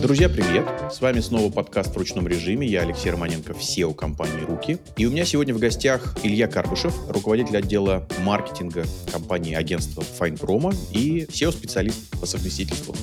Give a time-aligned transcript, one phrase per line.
[0.00, 0.66] Друзья, привет!
[0.92, 2.66] С вами снова подкаст в ручном режиме.
[2.66, 4.78] Я Алексей Романенко, SEO компании «Руки».
[4.96, 10.74] И у меня сегодня в гостях Илья Карбышев, руководитель отдела маркетинга компании агентства Fine Promo
[10.92, 12.94] и SEO-специалист по совместительству.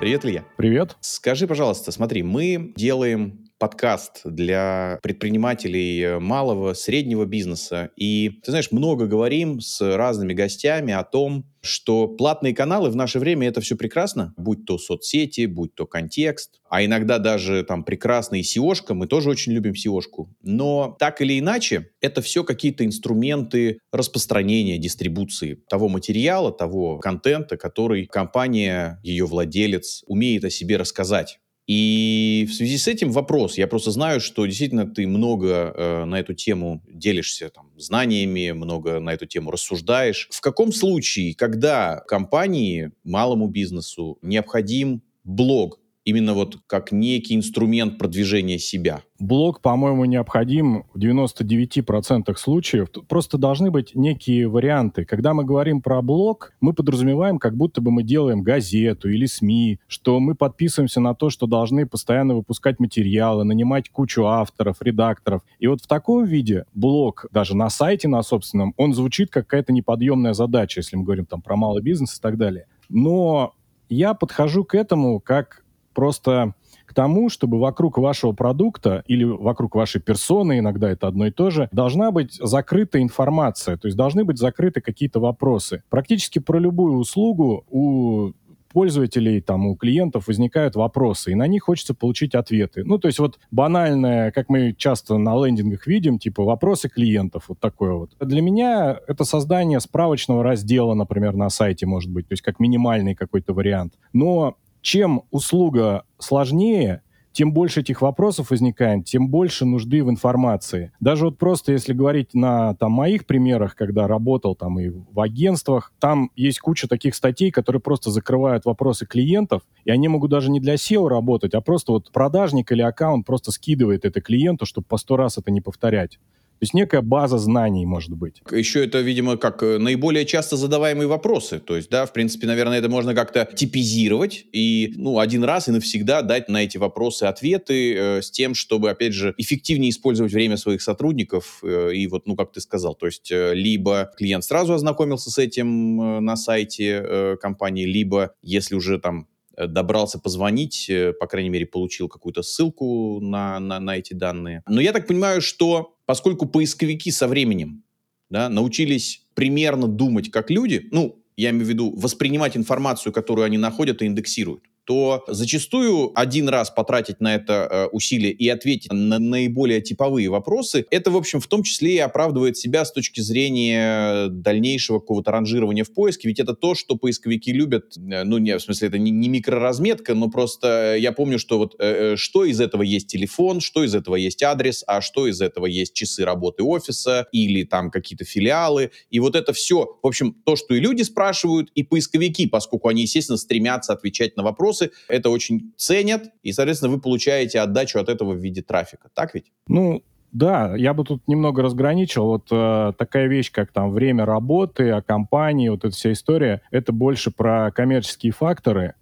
[0.00, 0.44] Привет, Илья.
[0.56, 0.96] Привет.
[1.00, 7.90] Скажи, пожалуйста, смотри, мы делаем подкаст для предпринимателей малого, среднего бизнеса.
[7.94, 13.18] И, ты знаешь, много говорим с разными гостями о том, что платные каналы в наше
[13.18, 18.40] время это все прекрасно, будь то соцсети, будь то контекст, а иногда даже там прекрасный
[18.40, 20.30] SEOшка, мы тоже очень любим SEOшку.
[20.42, 28.06] Но так или иначе, это все какие-то инструменты распространения, дистрибуции того материала, того контента, который
[28.06, 31.40] компания, ее владелец умеет о себе рассказать.
[31.70, 33.56] И в связи с этим вопрос.
[33.56, 38.98] Я просто знаю, что действительно ты много э, на эту тему делишься там, знаниями, много
[38.98, 40.26] на эту тему рассуждаешь.
[40.32, 45.78] В каком случае, когда компании, малому бизнесу необходим блог,
[46.10, 49.02] именно вот как некий инструмент продвижения себя?
[49.18, 52.88] Блог, по-моему, необходим в 99% случаев.
[53.06, 55.04] Просто должны быть некие варианты.
[55.04, 59.78] Когда мы говорим про блог, мы подразумеваем, как будто бы мы делаем газету или СМИ,
[59.88, 65.42] что мы подписываемся на то, что должны постоянно выпускать материалы, нанимать кучу авторов, редакторов.
[65.58, 69.72] И вот в таком виде блог, даже на сайте на собственном, он звучит как какая-то
[69.72, 72.66] неподъемная задача, если мы говорим там про малый бизнес и так далее.
[72.88, 73.54] Но
[73.88, 75.64] я подхожу к этому как
[76.00, 76.54] просто
[76.86, 81.50] к тому, чтобы вокруг вашего продукта или вокруг вашей персоны, иногда это одно и то
[81.50, 85.82] же, должна быть закрыта информация, то есть должны быть закрыты какие-то вопросы.
[85.90, 88.32] Практически про любую услугу у
[88.72, 92.82] пользователей, там, у клиентов возникают вопросы, и на них хочется получить ответы.
[92.82, 97.60] Ну, то есть вот банальное, как мы часто на лендингах видим, типа вопросы клиентов, вот
[97.60, 98.12] такое вот.
[98.20, 103.14] Для меня это создание справочного раздела, например, на сайте, может быть, то есть как минимальный
[103.14, 103.98] какой-то вариант.
[104.14, 110.92] Но чем услуга сложнее, тем больше этих вопросов возникает, тем больше нужды в информации.
[111.00, 115.92] Даже вот просто если говорить на там, моих примерах, когда работал там и в агентствах,
[116.00, 120.60] там есть куча таких статей, которые просто закрывают вопросы клиентов, и они могут даже не
[120.60, 124.96] для SEO работать, а просто вот продажник или аккаунт просто скидывает это клиенту, чтобы по
[124.96, 126.18] сто раз это не повторять.
[126.60, 128.42] То есть некая база знаний, может быть.
[128.50, 131.58] Еще это, видимо, как э, наиболее часто задаваемые вопросы.
[131.58, 135.72] То есть, да, в принципе, наверное, это можно как-то типизировать и, ну, один раз и
[135.72, 140.58] навсегда дать на эти вопросы ответы э, с тем, чтобы, опять же, эффективнее использовать время
[140.58, 141.60] своих сотрудников.
[141.62, 145.38] Э, и вот, ну, как ты сказал, то есть, э, либо клиент сразу ознакомился с
[145.38, 151.26] этим э, на сайте э, компании, либо, если уже там э, добрался позвонить, э, по
[151.26, 154.62] крайней мере, получил какую-то ссылку на, на, на эти данные.
[154.68, 157.84] Но я так понимаю, что поскольку поисковики со временем
[158.30, 163.58] да, научились примерно думать как люди, ну, я имею в виду воспринимать информацию, которую они
[163.58, 169.20] находят и индексируют, то зачастую один раз потратить на это э, усилие и ответить на
[169.20, 174.26] наиболее типовые вопросы, это, в общем, в том числе и оправдывает себя с точки зрения
[174.26, 178.60] дальнейшего какого-то ранжирования в поиске, ведь это то, что поисковики любят, э, ну, не, в
[178.60, 182.60] смысле, это не, не микроразметка, но просто я помню, что вот э, э, что из
[182.60, 186.64] этого есть телефон, что из этого есть адрес, а что из этого есть часы работы
[186.64, 191.02] офиса или там какие-то филиалы, и вот это все, в общем, то, что и люди
[191.02, 196.52] спрашивают, и поисковики, поскольку они, естественно, стремятся отвечать на вопросы, ресурсы, это очень ценят, и,
[196.52, 199.08] соответственно, вы получаете отдачу от этого в виде трафика.
[199.14, 199.52] Так ведь?
[199.68, 200.02] Ну,
[200.32, 202.26] да, я бы тут немного разграничил.
[202.26, 206.92] Вот э, такая вещь, как там время работы, о компании, вот эта вся история, это
[206.92, 208.94] больше про коммерческие факторы.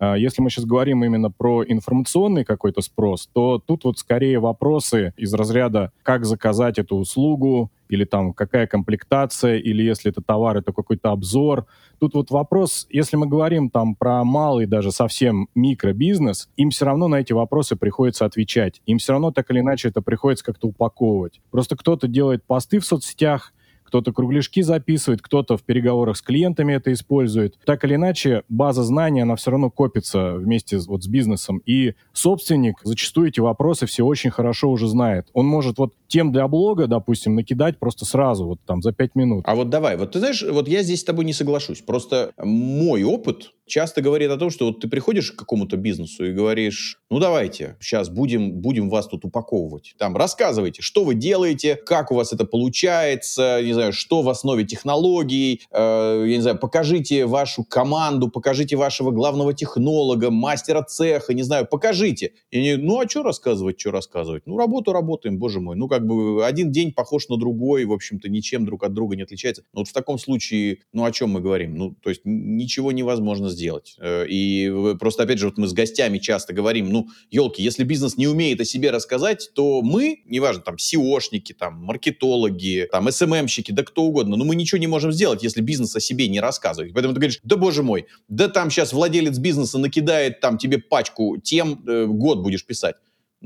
[0.00, 5.12] Э, если мы сейчас говорим именно про информационный какой-то спрос, то тут вот скорее вопросы
[5.16, 10.72] из разряда, как заказать эту услугу, или там какая комплектация, или если это товар, это
[10.72, 11.66] какой-то обзор.
[11.98, 17.08] Тут вот вопрос, если мы говорим там про малый, даже совсем микробизнес, им все равно
[17.08, 18.82] на эти вопросы приходится отвечать.
[18.86, 21.40] Им все равно так или иначе это приходится как-то упаковывать.
[21.50, 23.52] Просто кто-то делает посты в соцсетях,
[23.86, 27.58] кто-то кругляшки записывает, кто-то в переговорах с клиентами это использует.
[27.64, 31.62] Так или иначе, база знаний, она все равно копится вместе вот с бизнесом.
[31.66, 35.28] И собственник зачастую эти вопросы все очень хорошо уже знает.
[35.32, 39.44] Он может вот тем для блога, допустим, накидать просто сразу, вот там за пять минут.
[39.46, 41.80] А вот давай, вот ты знаешь, вот я здесь с тобой не соглашусь.
[41.80, 46.32] Просто мой опыт часто говорит о том, что вот ты приходишь к какому-то бизнесу и
[46.32, 49.94] говоришь, ну давайте, сейчас будем, будем вас тут упаковывать.
[49.98, 54.64] Там рассказывайте, что вы делаете, как у вас это получается, не знаю, что в основе
[54.64, 61.42] технологий, э, я не знаю, покажите вашу команду, покажите вашего главного технолога, мастера цеха, не
[61.42, 62.32] знаю, покажите.
[62.50, 64.44] И они, ну а что рассказывать, что рассказывать?
[64.46, 68.28] Ну работу работаем, боже мой, ну как бы один день похож на другой, в общем-то,
[68.28, 69.62] ничем друг от друга не отличается.
[69.72, 71.74] Но вот в таком случае, ну, о чем мы говорим?
[71.74, 73.96] Ну, то есть ничего невозможно сделать.
[73.98, 78.18] Э, и просто, опять же, вот мы с гостями часто говорим, ну, елки, если бизнес
[78.18, 83.82] не умеет о себе рассказать, то мы, неважно, там, SEOшники, там, маркетологи, там, SMM-щики, да
[83.82, 86.92] кто угодно, но мы ничего не можем сделать, если бизнес о себе не рассказывает.
[86.92, 91.38] Поэтому ты говоришь, да боже мой, да там сейчас владелец бизнеса накидает там тебе пачку
[91.38, 92.96] тем, э, год будешь писать.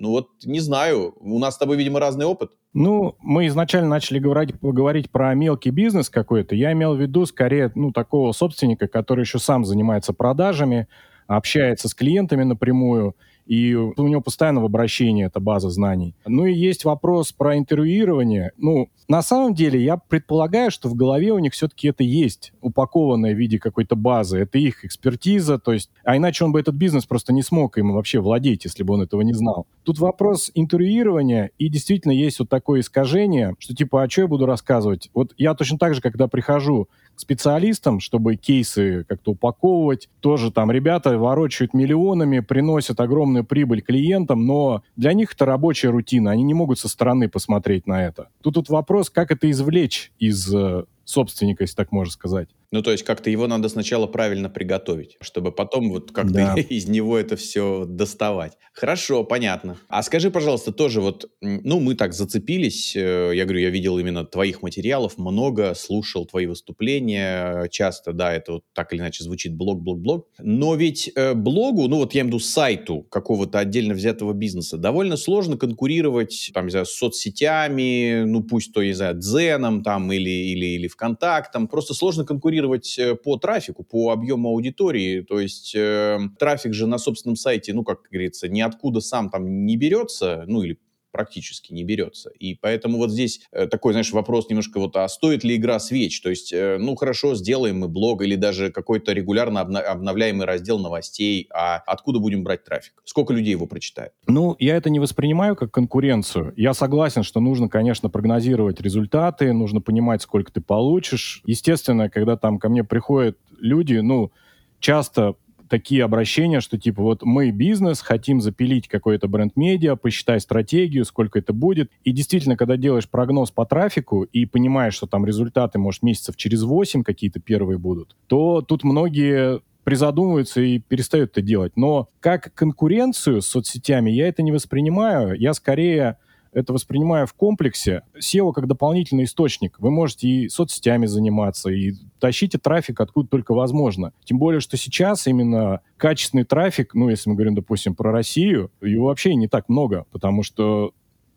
[0.00, 2.52] Ну вот, не знаю, у нас с тобой, видимо, разный опыт.
[2.73, 6.55] Ну, мы изначально начали говорить, говорить про мелкий бизнес какой-то.
[6.55, 10.88] Я имел в виду скорее, ну, такого собственника, который еще сам занимается продажами,
[11.26, 13.14] общается с клиентами напрямую,
[13.50, 16.14] и у него постоянно в обращении эта база знаний.
[16.25, 18.52] Ну и есть вопрос про интервьюирование.
[18.56, 23.35] Ну, на самом деле, я предполагаю, что в голове у них все-таки это есть, упакованное
[23.35, 24.38] в виде какой-то базы.
[24.38, 25.91] Это их экспертиза, то есть...
[26.05, 29.02] А иначе он бы этот бизнес просто не смог им вообще владеть, если бы он
[29.02, 29.67] этого не знал.
[29.82, 34.46] Тут вопрос интервьюирования, и действительно есть вот такое искажение, что типа, а что я буду
[34.46, 35.11] рассказывать?
[35.12, 36.88] Вот я точно так же, когда прихожу
[37.20, 40.08] специалистам, чтобы кейсы как-то упаковывать.
[40.20, 46.31] Тоже там ребята ворочают миллионами, приносят огромную прибыль клиентам, но для них это рабочая рутина,
[46.31, 48.28] они не могут со стороны посмотреть на это.
[48.43, 52.49] Тут тут вопрос, как это извлечь из э, собственника, если так можно сказать.
[52.73, 56.55] Ну, то есть как-то его надо сначала правильно приготовить, чтобы потом вот как-то да.
[56.69, 58.53] из него это все доставать.
[58.73, 59.77] Хорошо, понятно.
[59.89, 64.25] А скажи, пожалуйста, тоже вот, ну, мы так зацепились, э, я говорю, я видел именно
[64.25, 69.83] твоих материалов, много слушал твои выступления, часто, да, это вот так или иначе звучит блог,
[69.83, 70.29] блог, блог.
[70.39, 74.79] Но ведь э, блогу, ну, вот я имею в виду сайту какого-то отдельно взятого бизнеса,
[74.79, 80.13] довольно сложно конкурировать, там, не знаю, с соцсетями, ну, пусть то, не знаю, Дзеном там
[80.13, 85.23] или, или, или ВКонтактом, просто сложно конкурировать конкурировать э, по трафику, по объему аудитории.
[85.23, 89.76] То есть э, трафик же на собственном сайте, ну, как говорится, ниоткуда сам там не
[89.76, 90.79] берется, ну, или
[91.11, 92.31] практически не берется.
[92.31, 96.21] И поэтому вот здесь э, такой, знаешь, вопрос немножко вот, а стоит ли игра свеч?
[96.21, 101.49] То есть, э, ну, хорошо, сделаем мы блог или даже какой-то регулярно обновляемый раздел новостей,
[101.53, 102.95] а откуда будем брать трафик?
[103.05, 104.12] Сколько людей его прочитает?
[104.27, 106.53] Ну, я это не воспринимаю как конкуренцию.
[106.57, 111.43] Я согласен, что нужно, конечно, прогнозировать результаты, нужно понимать, сколько ты получишь.
[111.45, 114.33] Естественно, когда там ко мне приходят люди, ну,
[114.79, 115.35] часто
[115.70, 121.55] такие обращения, что типа вот мы бизнес, хотим запилить какой-то бренд-медиа, посчитай стратегию, сколько это
[121.55, 121.90] будет.
[122.05, 126.62] И действительно, когда делаешь прогноз по трафику и понимаешь, что там результаты, может, месяцев через
[126.62, 131.72] 8 какие-то первые будут, то тут многие призадумываются и перестают это делать.
[131.76, 135.38] Но как конкуренцию с соцсетями я это не воспринимаю.
[135.38, 136.19] Я скорее
[136.52, 138.02] это воспринимаю в комплексе.
[138.19, 139.79] SEO как дополнительный источник.
[139.79, 144.12] Вы можете и соцсетями заниматься, и тащите трафик откуда только возможно.
[144.25, 149.06] Тем более, что сейчас именно качественный трафик, ну, если мы говорим, допустим, про Россию, его
[149.06, 150.93] вообще не так много, потому что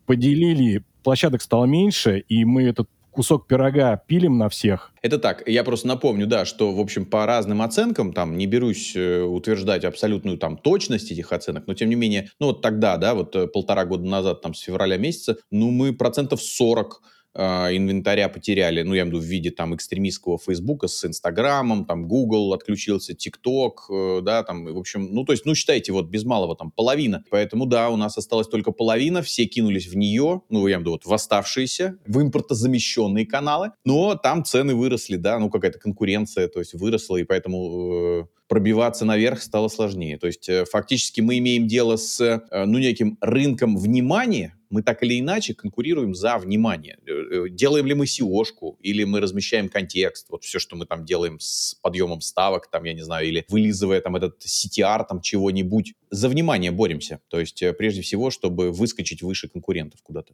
[0.06, 4.92] поделили, площадок стало меньше, и мы этот кусок пирога пилим на всех.
[5.02, 8.94] Это так, я просто напомню, да, что, в общем, по разным оценкам, там, не берусь
[8.96, 13.14] э, утверждать абсолютную там точность этих оценок, но, тем не менее, ну, вот тогда, да,
[13.14, 18.30] вот э, полтора года назад, там, с февраля месяца, ну, мы процентов 40 э, инвентаря
[18.30, 22.54] потеряли, ну, я имею в виду в виде там экстремистского Фейсбука с Инстаграмом, там Google
[22.54, 26.56] отключился, ТикТок, э, да, там, в общем, ну, то есть, ну, считайте, вот без малого
[26.56, 27.24] там половина.
[27.30, 30.82] Поэтому, да, у нас осталась только половина, все кинулись в нее, ну, я имею в
[30.82, 36.48] виду вот в оставшиеся, в импортозамещенные каналы, но там цены выросли, да, ну, какая-то конкуренция,
[36.48, 40.20] то есть выросла, и поэтому э, пробиваться наверх стало сложнее.
[40.20, 45.04] То есть э, фактически мы имеем дело с, э, ну, неким рынком внимания, мы так
[45.04, 46.98] или иначе конкурируем за внимание.
[47.06, 51.38] Э, делаем ли мы SEO-шку, или мы размещаем контекст, вот все, что мы там делаем
[51.40, 55.94] с подъемом ставок, там, я не знаю, или вылизывая там этот CTR, там, чего-нибудь.
[56.10, 57.20] За внимание боремся.
[57.28, 60.34] То есть, прежде всего, чтобы выскочить выше конкурентов куда-то.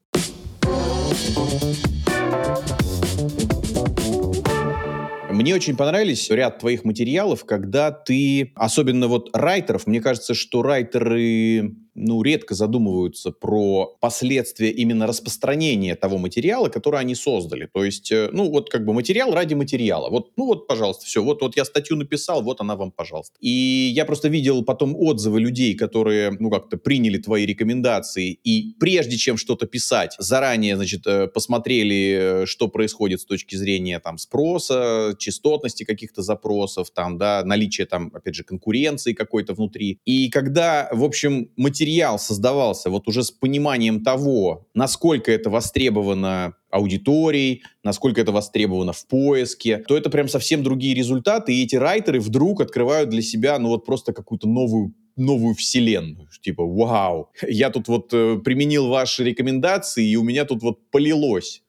[5.40, 11.76] Мне очень понравились ряд твоих материалов, когда ты, особенно вот райтеров, мне кажется, что райтеры
[12.00, 17.68] ну, редко задумываются про последствия именно распространения того материала, который они создали.
[17.72, 20.10] То есть, э, ну, вот как бы материал ради материала.
[20.10, 21.24] Вот, ну, вот, пожалуйста, все.
[21.24, 23.36] Вот, вот я статью написал, вот она вам, пожалуйста.
[23.42, 29.18] И я просто видел потом отзывы людей, которые, ну, как-то приняли твои рекомендации и прежде
[29.18, 35.16] чем что-то писать, заранее, значит, э, посмотрели, э, что происходит с точки зрения там спроса,
[35.18, 40.00] частотности каких-то запросов, там, да, наличия там, опять же, конкуренции какой-то внутри.
[40.06, 46.54] И когда, в общем, материал материал создавался вот уже с пониманием того, насколько это востребовано
[46.70, 52.20] аудиторией, насколько это востребовано в поиске, то это прям совсем другие результаты, и эти райтеры
[52.20, 56.28] вдруг открывают для себя, ну вот просто какую-то новую новую вселенную.
[56.42, 61.62] Типа, вау, я тут вот э, применил ваши рекомендации, и у меня тут вот полилось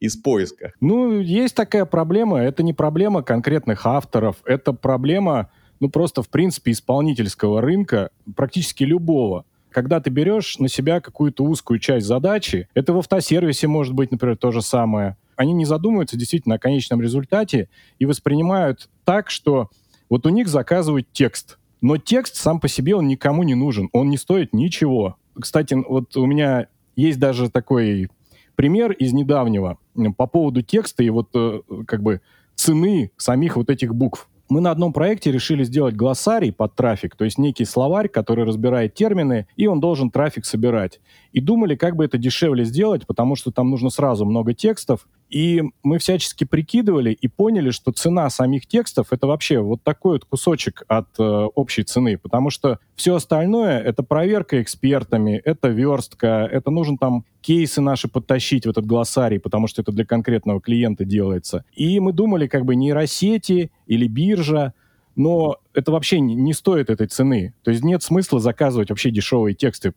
[0.00, 0.72] из поиска.
[0.80, 2.38] Ну, есть такая проблема.
[2.38, 9.44] Это не проблема конкретных авторов, это проблема, ну, просто, в принципе, исполнительского рынка, практически любого.
[9.76, 14.38] Когда ты берешь на себя какую-то узкую часть задачи, это в автосервисе может быть, например,
[14.38, 15.18] то же самое.
[15.36, 17.68] Они не задумываются действительно о конечном результате
[17.98, 19.68] и воспринимают так, что
[20.08, 21.58] вот у них заказывают текст.
[21.82, 23.90] Но текст сам по себе, он никому не нужен.
[23.92, 25.16] Он не стоит ничего.
[25.38, 28.08] Кстати, вот у меня есть даже такой
[28.54, 29.76] пример из недавнего
[30.16, 32.22] по поводу текста и вот э, как бы
[32.54, 34.26] цены самих вот этих букв.
[34.48, 38.94] Мы на одном проекте решили сделать глоссарий под трафик, то есть некий словарь, который разбирает
[38.94, 41.00] термины, и он должен трафик собирать.
[41.32, 45.62] И думали, как бы это дешевле сделать, потому что там нужно сразу много текстов, и
[45.82, 50.84] мы всячески прикидывали и поняли, что цена самих текстов это вообще вот такой вот кусочек
[50.88, 56.96] от э, общей цены, потому что все остальное это проверка экспертами, это верстка, это нужно
[56.96, 61.64] там кейсы наши подтащить в этот глоссарий, потому что это для конкретного клиента делается.
[61.72, 64.74] И мы думали, как бы нейросети или биржа,
[65.16, 67.54] но это вообще не, стоит этой цены.
[67.64, 69.92] То есть нет смысла заказывать вообще дешевые тексты,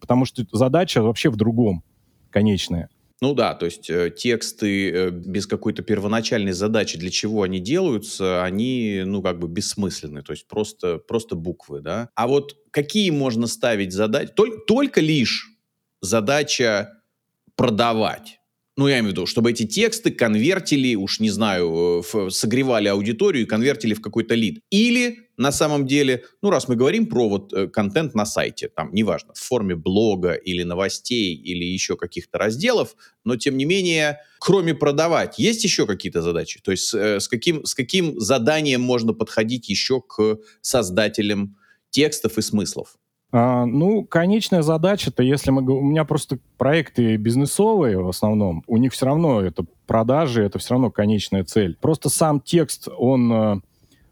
[0.00, 1.84] потому что задача вообще в другом
[2.30, 2.88] конечная.
[3.22, 8.44] Ну да, то есть э, тексты э, без какой-то первоначальной задачи, для чего они делаются,
[8.44, 12.10] они, ну, как бы бессмысленны, то есть просто, просто буквы, да.
[12.14, 14.32] А вот какие можно ставить задачи?
[14.36, 15.48] Только, только лишь
[16.02, 16.92] задача
[17.54, 18.38] продавать
[18.76, 23.44] ну, я имею в виду, чтобы эти тексты конвертили, уж не знаю, в, согревали аудиторию
[23.44, 24.60] и конвертили в какой-то лид.
[24.70, 28.90] Или, на самом деле, ну, раз мы говорим про вот э, контент на сайте, там,
[28.92, 34.74] неважно, в форме блога или новостей или еще каких-то разделов, но, тем не менее, кроме
[34.74, 36.60] продавать, есть еще какие-то задачи?
[36.62, 41.56] То есть э, с, каким, с каким заданием можно подходить еще к создателям
[41.90, 42.96] текстов и смыслов?
[43.32, 45.62] А, ну, конечная задача-то, если мы...
[45.62, 50.74] У меня просто проекты бизнесовые в основном, у них все равно это продажи, это все
[50.74, 51.76] равно конечная цель.
[51.80, 53.60] Просто сам текст, он э,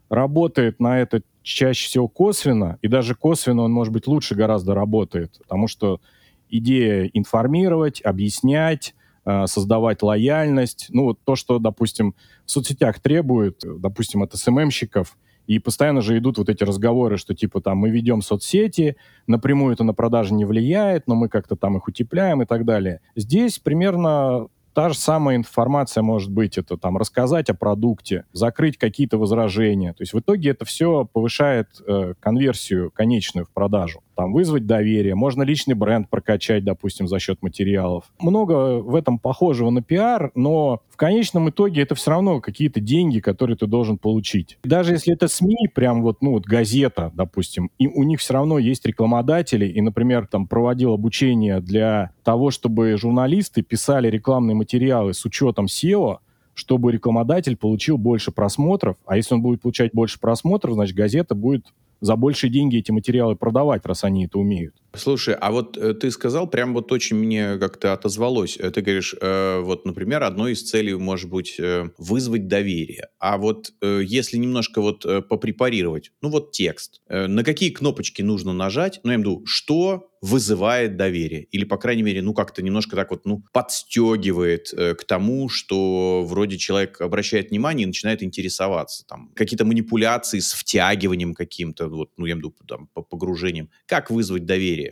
[0.09, 5.39] работает на это чаще всего косвенно, и даже косвенно он, может быть, лучше гораздо работает,
[5.39, 6.01] потому что
[6.49, 8.95] идея информировать, объяснять,
[9.25, 12.15] э, создавать лояльность, ну, вот то, что, допустим,
[12.47, 17.61] в соцсетях требует, допустим, от СММщиков, и постоянно же идут вот эти разговоры, что типа
[17.61, 18.97] там мы ведем соцсети,
[19.27, 23.01] напрямую это на продажи не влияет, но мы как-то там их утепляем и так далее.
[23.15, 29.19] Здесь примерно Та же самая информация может быть, это там рассказать о продукте, закрыть какие-то
[29.19, 29.93] возражения.
[29.93, 34.03] То есть в итоге это все повышает э, конверсию конечную в продажу.
[34.15, 38.05] Там вызвать доверие, можно личный бренд прокачать, допустим, за счет материалов.
[38.21, 43.21] Много в этом похожего на пиар, но в конечном итоге это все равно какие-то деньги,
[43.21, 44.59] которые ты должен получить.
[44.63, 48.59] Даже если это СМИ, прям вот, ну вот газета, допустим, и у них все равно
[48.59, 55.25] есть рекламодатели, и, например, там проводил обучение для того, чтобы журналисты писали рекламные материалы с
[55.25, 56.19] учетом SEO,
[56.55, 61.67] чтобы рекламодатель получил больше просмотров, а если он будет получать больше просмотров, значит, газета будет
[62.05, 64.75] за большие деньги эти материалы продавать, раз они это умеют.
[64.97, 68.57] Слушай, а вот э, ты сказал, прям вот очень мне как-то отозвалось.
[68.61, 73.09] Э, ты говоришь, э, вот, например, одной из целей может быть э, вызвать доверие.
[73.19, 78.23] А вот э, если немножко вот э, попрепарировать, ну вот текст, э, на какие кнопочки
[78.23, 79.01] нужно нажать?
[79.03, 81.43] Ну, я имею в виду, что вызывает доверие?
[81.51, 86.25] Или, по крайней мере, ну как-то немножко так вот, ну, подстегивает э, к тому, что
[86.27, 89.05] вроде человек обращает внимание и начинает интересоваться.
[89.07, 93.71] Там какие-то манипуляции с втягиванием каким-то, вот, ну, я имею в виду, там, погружением.
[93.87, 94.84] Как вызвать доверие?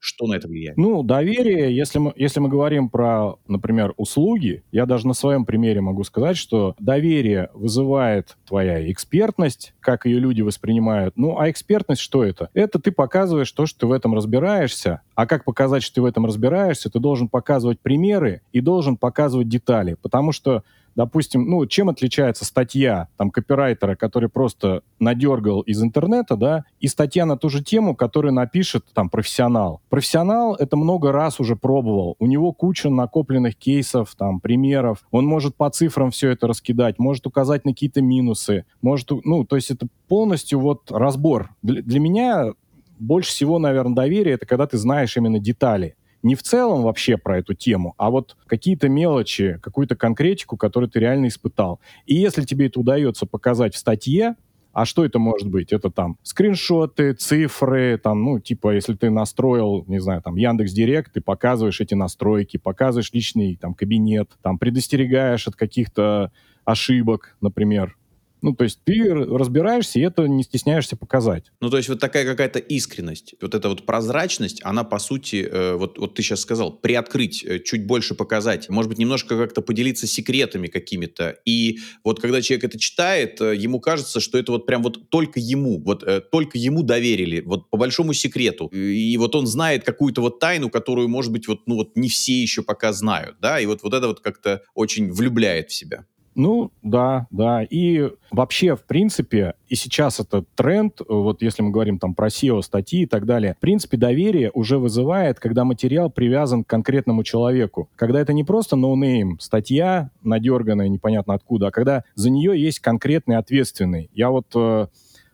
[0.00, 0.76] Что на это влияет?
[0.76, 5.80] Ну, доверие, если мы, если мы говорим про, например, услуги, я даже на своем примере
[5.80, 11.16] могу сказать, что доверие вызывает твоя экспертность, как ее люди воспринимают.
[11.16, 12.48] Ну, а экспертность что это?
[12.54, 15.02] Это ты показываешь то, что ты в этом разбираешься.
[15.14, 16.90] А как показать, что ты в этом разбираешься?
[16.90, 19.96] Ты должен показывать примеры и должен показывать детали.
[20.00, 20.62] Потому что
[20.98, 27.24] допустим, ну, чем отличается статья там копирайтера, который просто надергал из интернета, да, и статья
[27.24, 29.80] на ту же тему, которую напишет там профессионал.
[29.90, 32.16] Профессионал это много раз уже пробовал.
[32.18, 35.06] У него куча накопленных кейсов, там, примеров.
[35.12, 39.54] Он может по цифрам все это раскидать, может указать на какие-то минусы, может, ну, то
[39.54, 41.50] есть это полностью вот разбор.
[41.62, 42.54] Для, для меня
[42.98, 47.38] больше всего, наверное, доверие это когда ты знаешь именно детали не в целом вообще про
[47.38, 51.80] эту тему, а вот какие-то мелочи, какую-то конкретику, которую ты реально испытал.
[52.06, 54.36] И если тебе это удается показать в статье,
[54.72, 55.72] а что это может быть?
[55.72, 61.14] Это там скриншоты, цифры, там, ну, типа, если ты настроил, не знаю, там, Яндекс Директ,
[61.14, 66.30] ты показываешь эти настройки, показываешь личный там кабинет, там, предостерегаешь от каких-то
[66.64, 67.96] ошибок, например.
[68.42, 71.44] Ну, то есть ты разбираешься, и это не стесняешься показать.
[71.60, 75.74] Ну, то есть вот такая какая-то искренность, вот эта вот прозрачность, она, по сути, э,
[75.74, 80.06] вот, вот ты сейчас сказал, приоткрыть, э, чуть больше показать, может быть, немножко как-то поделиться
[80.06, 81.36] секретами какими-то.
[81.44, 85.40] И вот когда человек это читает, э, ему кажется, что это вот прям вот только
[85.40, 88.66] ему, вот э, только ему доверили, вот по большому секрету.
[88.66, 92.40] И вот он знает какую-то вот тайну, которую, может быть, вот, ну вот не все
[92.40, 96.04] еще пока знают, да, и вот, вот это вот как-то очень влюбляет в себя.
[96.38, 97.64] Ну, да, да.
[97.64, 102.62] И вообще, в принципе, и сейчас это тренд, вот если мы говорим там про SEO,
[102.62, 107.90] статьи и так далее, в принципе, доверие уже вызывает, когда материал привязан к конкретному человеку.
[107.96, 113.36] Когда это не просто no-name, статья надерганная непонятно откуда, а когда за нее есть конкретный
[113.36, 114.08] ответственный.
[114.14, 114.86] Я вот э,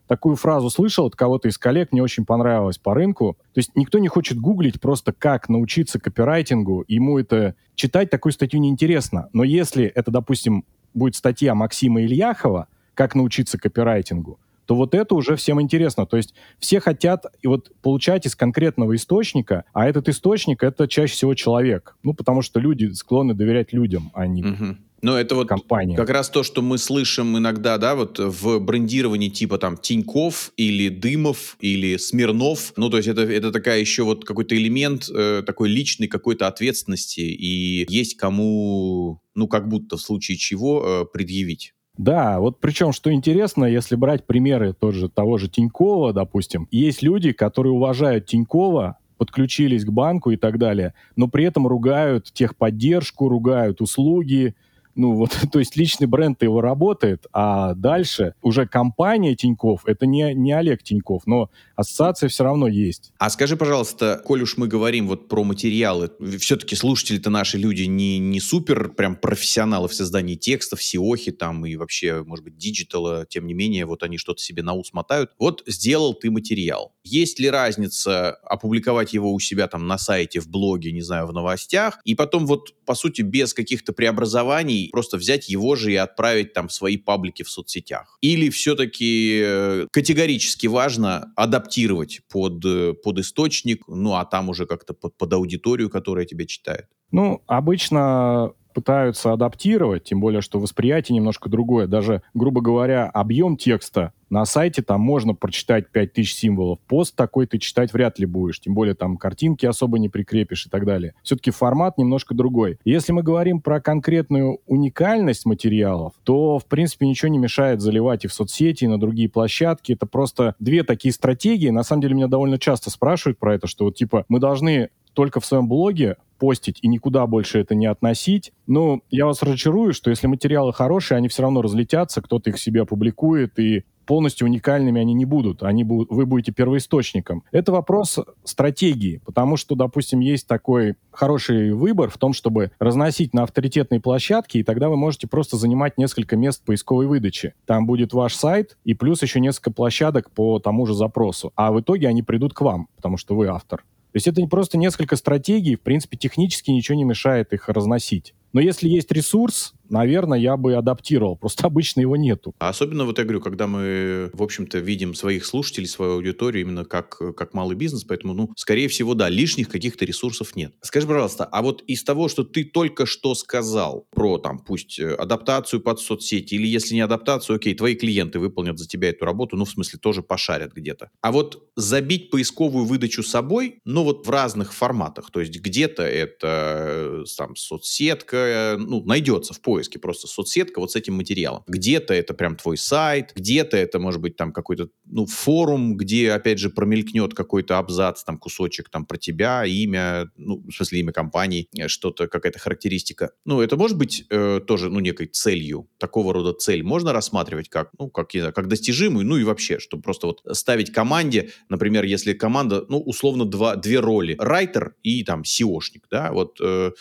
[0.06, 3.36] такую фразу слышал от кого-то из коллег, мне очень понравилось по рынку.
[3.52, 8.60] То есть никто не хочет гуглить просто, как научиться копирайтингу, ему это читать такую статью
[8.60, 9.28] неинтересно.
[9.32, 15.36] Но если это, допустим, будет статья Максима Ильяхова «Как научиться копирайтингу», то вот это уже
[15.36, 16.06] всем интересно.
[16.06, 21.12] То есть все хотят и вот получать из конкретного источника, а этот источник— это чаще
[21.12, 21.96] всего человек.
[22.02, 24.76] Ну, потому что люди склонны доверять людям, а не угу.
[25.04, 25.96] Но это вот компания.
[25.96, 30.88] как раз то, что мы слышим иногда, да, вот в брендировании типа там Тиньков или
[30.88, 32.72] Дымов или Смирнов.
[32.78, 37.20] Ну, то есть это, это такая еще вот какой-то элемент э, такой личной какой-то ответственности
[37.20, 41.74] и есть кому, ну, как будто в случае чего э, предъявить.
[41.98, 47.02] Да, вот причем, что интересно, если брать примеры тот же, того же Тинькова, допустим, есть
[47.02, 53.28] люди, которые уважают Тинькова, подключились к банку и так далее, но при этом ругают техподдержку,
[53.28, 54.54] ругают услуги,
[54.96, 60.34] ну вот, то есть личный бренд его работает, а дальше уже компания Тиньков, это не,
[60.34, 63.12] не Олег Тиньков, но ассоциация все равно есть.
[63.18, 68.18] А скажи, пожалуйста, коль уж мы говорим вот про материалы, все-таки слушатели-то наши люди не,
[68.18, 73.26] не супер прям профессионалы в создании текстов, SEO-хи там и вообще, может быть, digital а,
[73.28, 75.30] тем не менее, вот они что-то себе на ус мотают.
[75.38, 76.94] Вот сделал ты материал.
[77.04, 81.32] Есть ли разница опубликовать его у себя там на сайте, в блоге, не знаю, в
[81.32, 86.52] новостях, и потом вот, по сути, без каких-то преобразований просто взять его же и отправить
[86.52, 88.18] там в свои паблики в соцсетях?
[88.20, 94.94] Или все-таки э, категорически важно адаптировать под, э, под источник, ну а там уже как-то
[94.94, 96.86] под, под аудиторию, которая тебя читает?
[97.10, 101.86] Ну, обычно пытаются адаптировать, тем более, что восприятие немножко другое.
[101.86, 106.80] Даже, грубо говоря, объем текста на сайте там можно прочитать 5000 символов.
[106.88, 108.58] Пост такой ты читать вряд ли будешь.
[108.58, 111.14] Тем более там картинки особо не прикрепишь и так далее.
[111.22, 112.78] Все-таки формат немножко другой.
[112.84, 118.28] Если мы говорим про конкретную уникальность материалов, то, в принципе, ничего не мешает заливать и
[118.28, 119.92] в соцсети, и на другие площадки.
[119.92, 121.68] Это просто две такие стратегии.
[121.68, 125.40] На самом деле меня довольно часто спрашивают про это, что вот типа мы должны только
[125.40, 128.52] в своем блоге постить и никуда больше это не относить.
[128.66, 132.82] Ну, я вас разочарую, что если материалы хорошие, они все равно разлетятся, кто-то их себе
[132.82, 135.62] опубликует, и полностью уникальными они не будут.
[135.62, 137.42] Они будут, вы будете первоисточником.
[137.50, 143.44] Это вопрос стратегии, потому что, допустим, есть такой хороший выбор в том, чтобы разносить на
[143.44, 147.54] авторитетные площадки, и тогда вы можете просто занимать несколько мест поисковой выдачи.
[147.66, 151.52] Там будет ваш сайт и плюс еще несколько площадок по тому же запросу.
[151.56, 153.84] А в итоге они придут к вам, потому что вы автор.
[154.14, 158.32] То есть это не просто несколько стратегий, в принципе, технически ничего не мешает их разносить.
[158.54, 161.36] Но если есть ресурс, наверное, я бы адаптировал.
[161.36, 162.54] Просто обычно его нету.
[162.58, 166.84] А особенно, вот я говорю, когда мы, в общем-то, видим своих слушателей, свою аудиторию именно
[166.84, 170.72] как, как малый бизнес, поэтому, ну, скорее всего, да, лишних каких-то ресурсов нет.
[170.82, 175.14] Скажи, пожалуйста, а вот из того, что ты только что сказал про, там, пусть э,
[175.14, 179.56] адаптацию под соцсети, или если не адаптацию, окей, твои клиенты выполнят за тебя эту работу,
[179.56, 181.10] ну, в смысле, тоже пошарят где-то.
[181.20, 187.22] А вот забить поисковую выдачу собой, ну, вот в разных форматах, то есть где-то это,
[187.22, 188.43] э, там, соцсетка,
[188.78, 191.62] ну, найдется в поиске просто соцсетка вот с этим материалом.
[191.66, 196.58] Где-то это прям твой сайт, где-то это может быть там какой-то, ну, форум, где, опять
[196.58, 201.68] же, промелькнет какой-то абзац, там, кусочек там про тебя, имя, ну, в смысле, имя компании,
[201.78, 203.30] э, что-то, какая-то характеристика.
[203.44, 207.90] Ну, это может быть э, тоже, ну, некой целью, такого рода цель можно рассматривать как,
[207.98, 212.32] ну, как, я как достижимую, ну, и вообще, чтобы просто вот ставить команде, например, если
[212.32, 216.92] команда, ну, условно, два, две роли, райтер и там SEOшник, да, вот Э,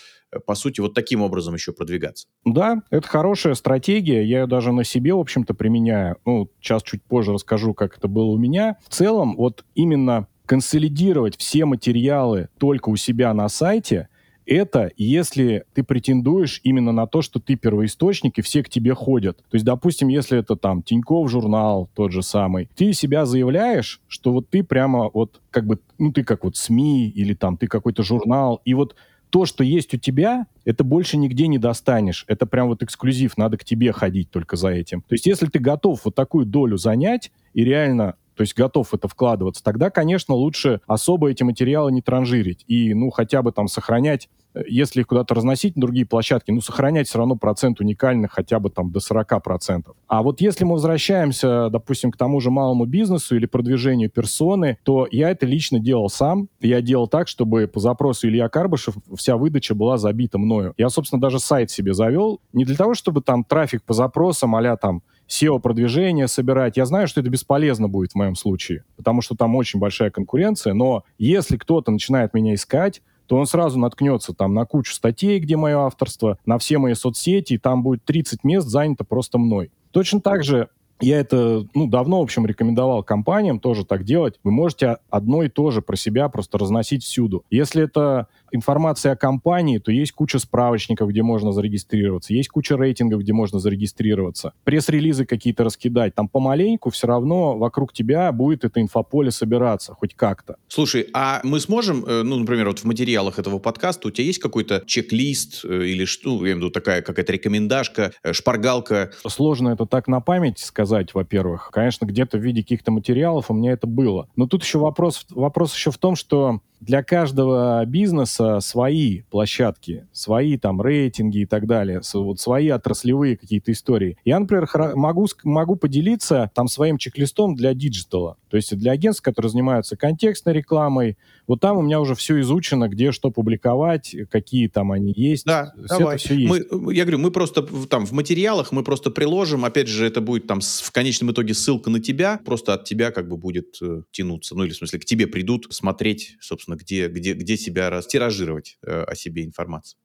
[0.46, 2.28] по сути, вот таким образом еще продвигаться.
[2.46, 4.24] Да, это хорошая стратегия.
[4.24, 6.18] Я ее даже на себе, в общем-то, применяю.
[6.26, 8.78] Ну, сейчас чуть позже расскажу, как это было у меня.
[8.86, 14.10] В целом, вот именно консолидировать все материалы только у себя на сайте,
[14.46, 19.38] это если ты претендуешь именно на то, что ты первоисточник, и все к тебе ходят.
[19.38, 24.32] То есть, допустим, если это там Тиньков журнал, тот же самый, ты себя заявляешь, что
[24.32, 28.04] вот ты прямо вот как бы, ну ты как вот СМИ или там ты какой-то
[28.04, 28.96] журнал, и вот
[29.34, 32.24] то, что есть у тебя, это больше нигде не достанешь.
[32.28, 35.02] Это прям вот эксклюзив, надо к тебе ходить только за этим.
[35.02, 39.08] То есть если ты готов вот такую долю занять и реально то есть готов это
[39.08, 44.30] вкладываться, тогда, конечно, лучше особо эти материалы не транжирить и, ну, хотя бы там сохранять
[44.68, 48.70] если их куда-то разносить на другие площадки, ну, сохранять все равно процент уникальных хотя бы
[48.70, 49.84] там до 40%.
[50.08, 55.08] А вот если мы возвращаемся, допустим, к тому же малому бизнесу или продвижению персоны, то
[55.12, 56.50] я это лично делал сам.
[56.60, 60.74] Я делал так, чтобы по запросу Илья Карбышев вся выдача была забита мною.
[60.78, 64.78] Я, собственно, даже сайт себе завел не для того, чтобы там трафик по запросам а
[64.78, 66.78] там SEO-продвижение собирать.
[66.78, 70.74] Я знаю, что это бесполезно будет в моем случае, потому что там очень большая конкуренция,
[70.74, 75.58] но если кто-то начинает меня искать, то он сразу наткнется там на кучу статей, где
[75.58, 79.72] мое авторство, на все мои соцсети, и там будет 30 мест занято просто мной.
[79.92, 80.70] Точно так же
[81.04, 84.40] я это ну, давно, в общем, рекомендовал компаниям тоже так делать.
[84.44, 87.44] Вы можете одно и то же про себя просто разносить всюду.
[87.50, 93.22] Если это информация о компании, то есть куча справочников, где можно зарегистрироваться, есть куча рейтингов,
[93.22, 96.16] где можно зарегистрироваться, пресс-релизы какие-то раскидать.
[96.16, 100.56] Там помаленьку все равно вокруг тебя будет это инфополе собираться, хоть как-то.
[100.68, 104.40] Слушай, а мы сможем, э, ну, например, вот в материалах этого подкаста у тебя есть
[104.40, 109.12] какой-то чек-лист э, или что, я имею в виду такая какая-то рекомендашка, э, шпаргалка?
[109.28, 111.72] Сложно это так на память сказать, во-первых.
[111.74, 114.28] Конечно, где-то в виде каких-то материалов у меня это было.
[114.36, 120.58] Но тут еще вопрос, вопрос еще в том, что для каждого бизнеса свои площадки, свои
[120.58, 124.18] там рейтинги и так далее, вот свои отраслевые какие-то истории.
[124.26, 128.38] Я, например, могу, могу поделиться там своим чек-листом для digital а.
[128.50, 131.18] То есть для агентств, которые занимаются контекстной рекламой,
[131.48, 135.46] вот там у меня уже все изучено, где что публиковать, какие там они есть.
[135.46, 136.16] Да, все давай.
[136.16, 136.72] Это все есть.
[136.72, 140.48] Мы, я говорю, мы просто там в материалах мы просто приложим, опять же, это будет
[140.48, 144.56] там в конечном итоге ссылка на тебя, просто от тебя как бы будет э, тянуться.
[144.56, 149.04] Ну или в смысле к тебе придут смотреть, собственно, где, где, где себя растиражировать э,
[149.04, 149.98] о себе информацию.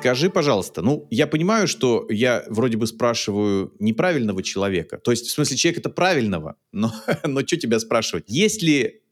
[0.00, 4.98] Скажи, пожалуйста, ну, я понимаю, что я вроде бы спрашиваю неправильного человека.
[4.98, 6.92] То есть, в смысле, человек это правильного, но,
[7.24, 8.24] но что тебя спрашивать?
[8.28, 9.02] Есть ли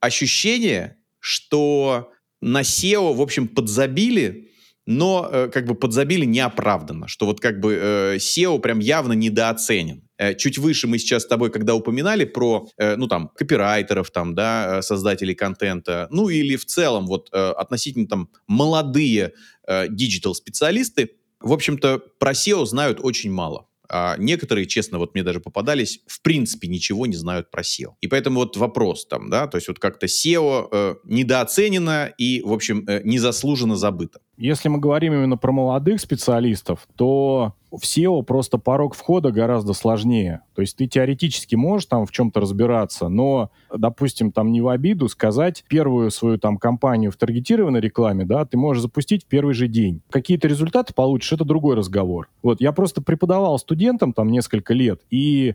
[0.00, 4.50] ощущение, что на SEO, в общем, подзабили,
[4.86, 10.02] но э, как бы подзабили неоправданно, что вот как бы э, SEO прям явно недооценен.
[10.18, 14.34] Э, чуть выше мы сейчас с тобой, когда упоминали про, э, ну там, копирайтеров, там,
[14.34, 19.32] да, э, создателей контента, ну или в целом вот относительно там молодые
[19.66, 23.66] digital-специалисты, в общем-то, про SEO знают очень мало.
[23.88, 27.94] А некоторые, честно, вот мне даже попадались, в принципе ничего не знают про SEO.
[28.00, 32.52] И поэтому вот вопрос там, да, то есть вот как-то SEO э, недооценено и, в
[32.52, 34.20] общем, э, незаслуженно забыто.
[34.36, 40.40] Если мы говорим именно про молодых специалистов, то в SEO просто порог входа гораздо сложнее.
[40.54, 45.08] То есть ты теоретически можешь там в чем-то разбираться, но, допустим, там не в обиду
[45.08, 49.68] сказать первую свою там компанию в таргетированной рекламе, да, ты можешь запустить в первый же
[49.68, 50.02] день.
[50.10, 52.28] Какие-то результаты получишь, это другой разговор.
[52.42, 55.54] Вот я просто преподавал студентам там несколько лет, и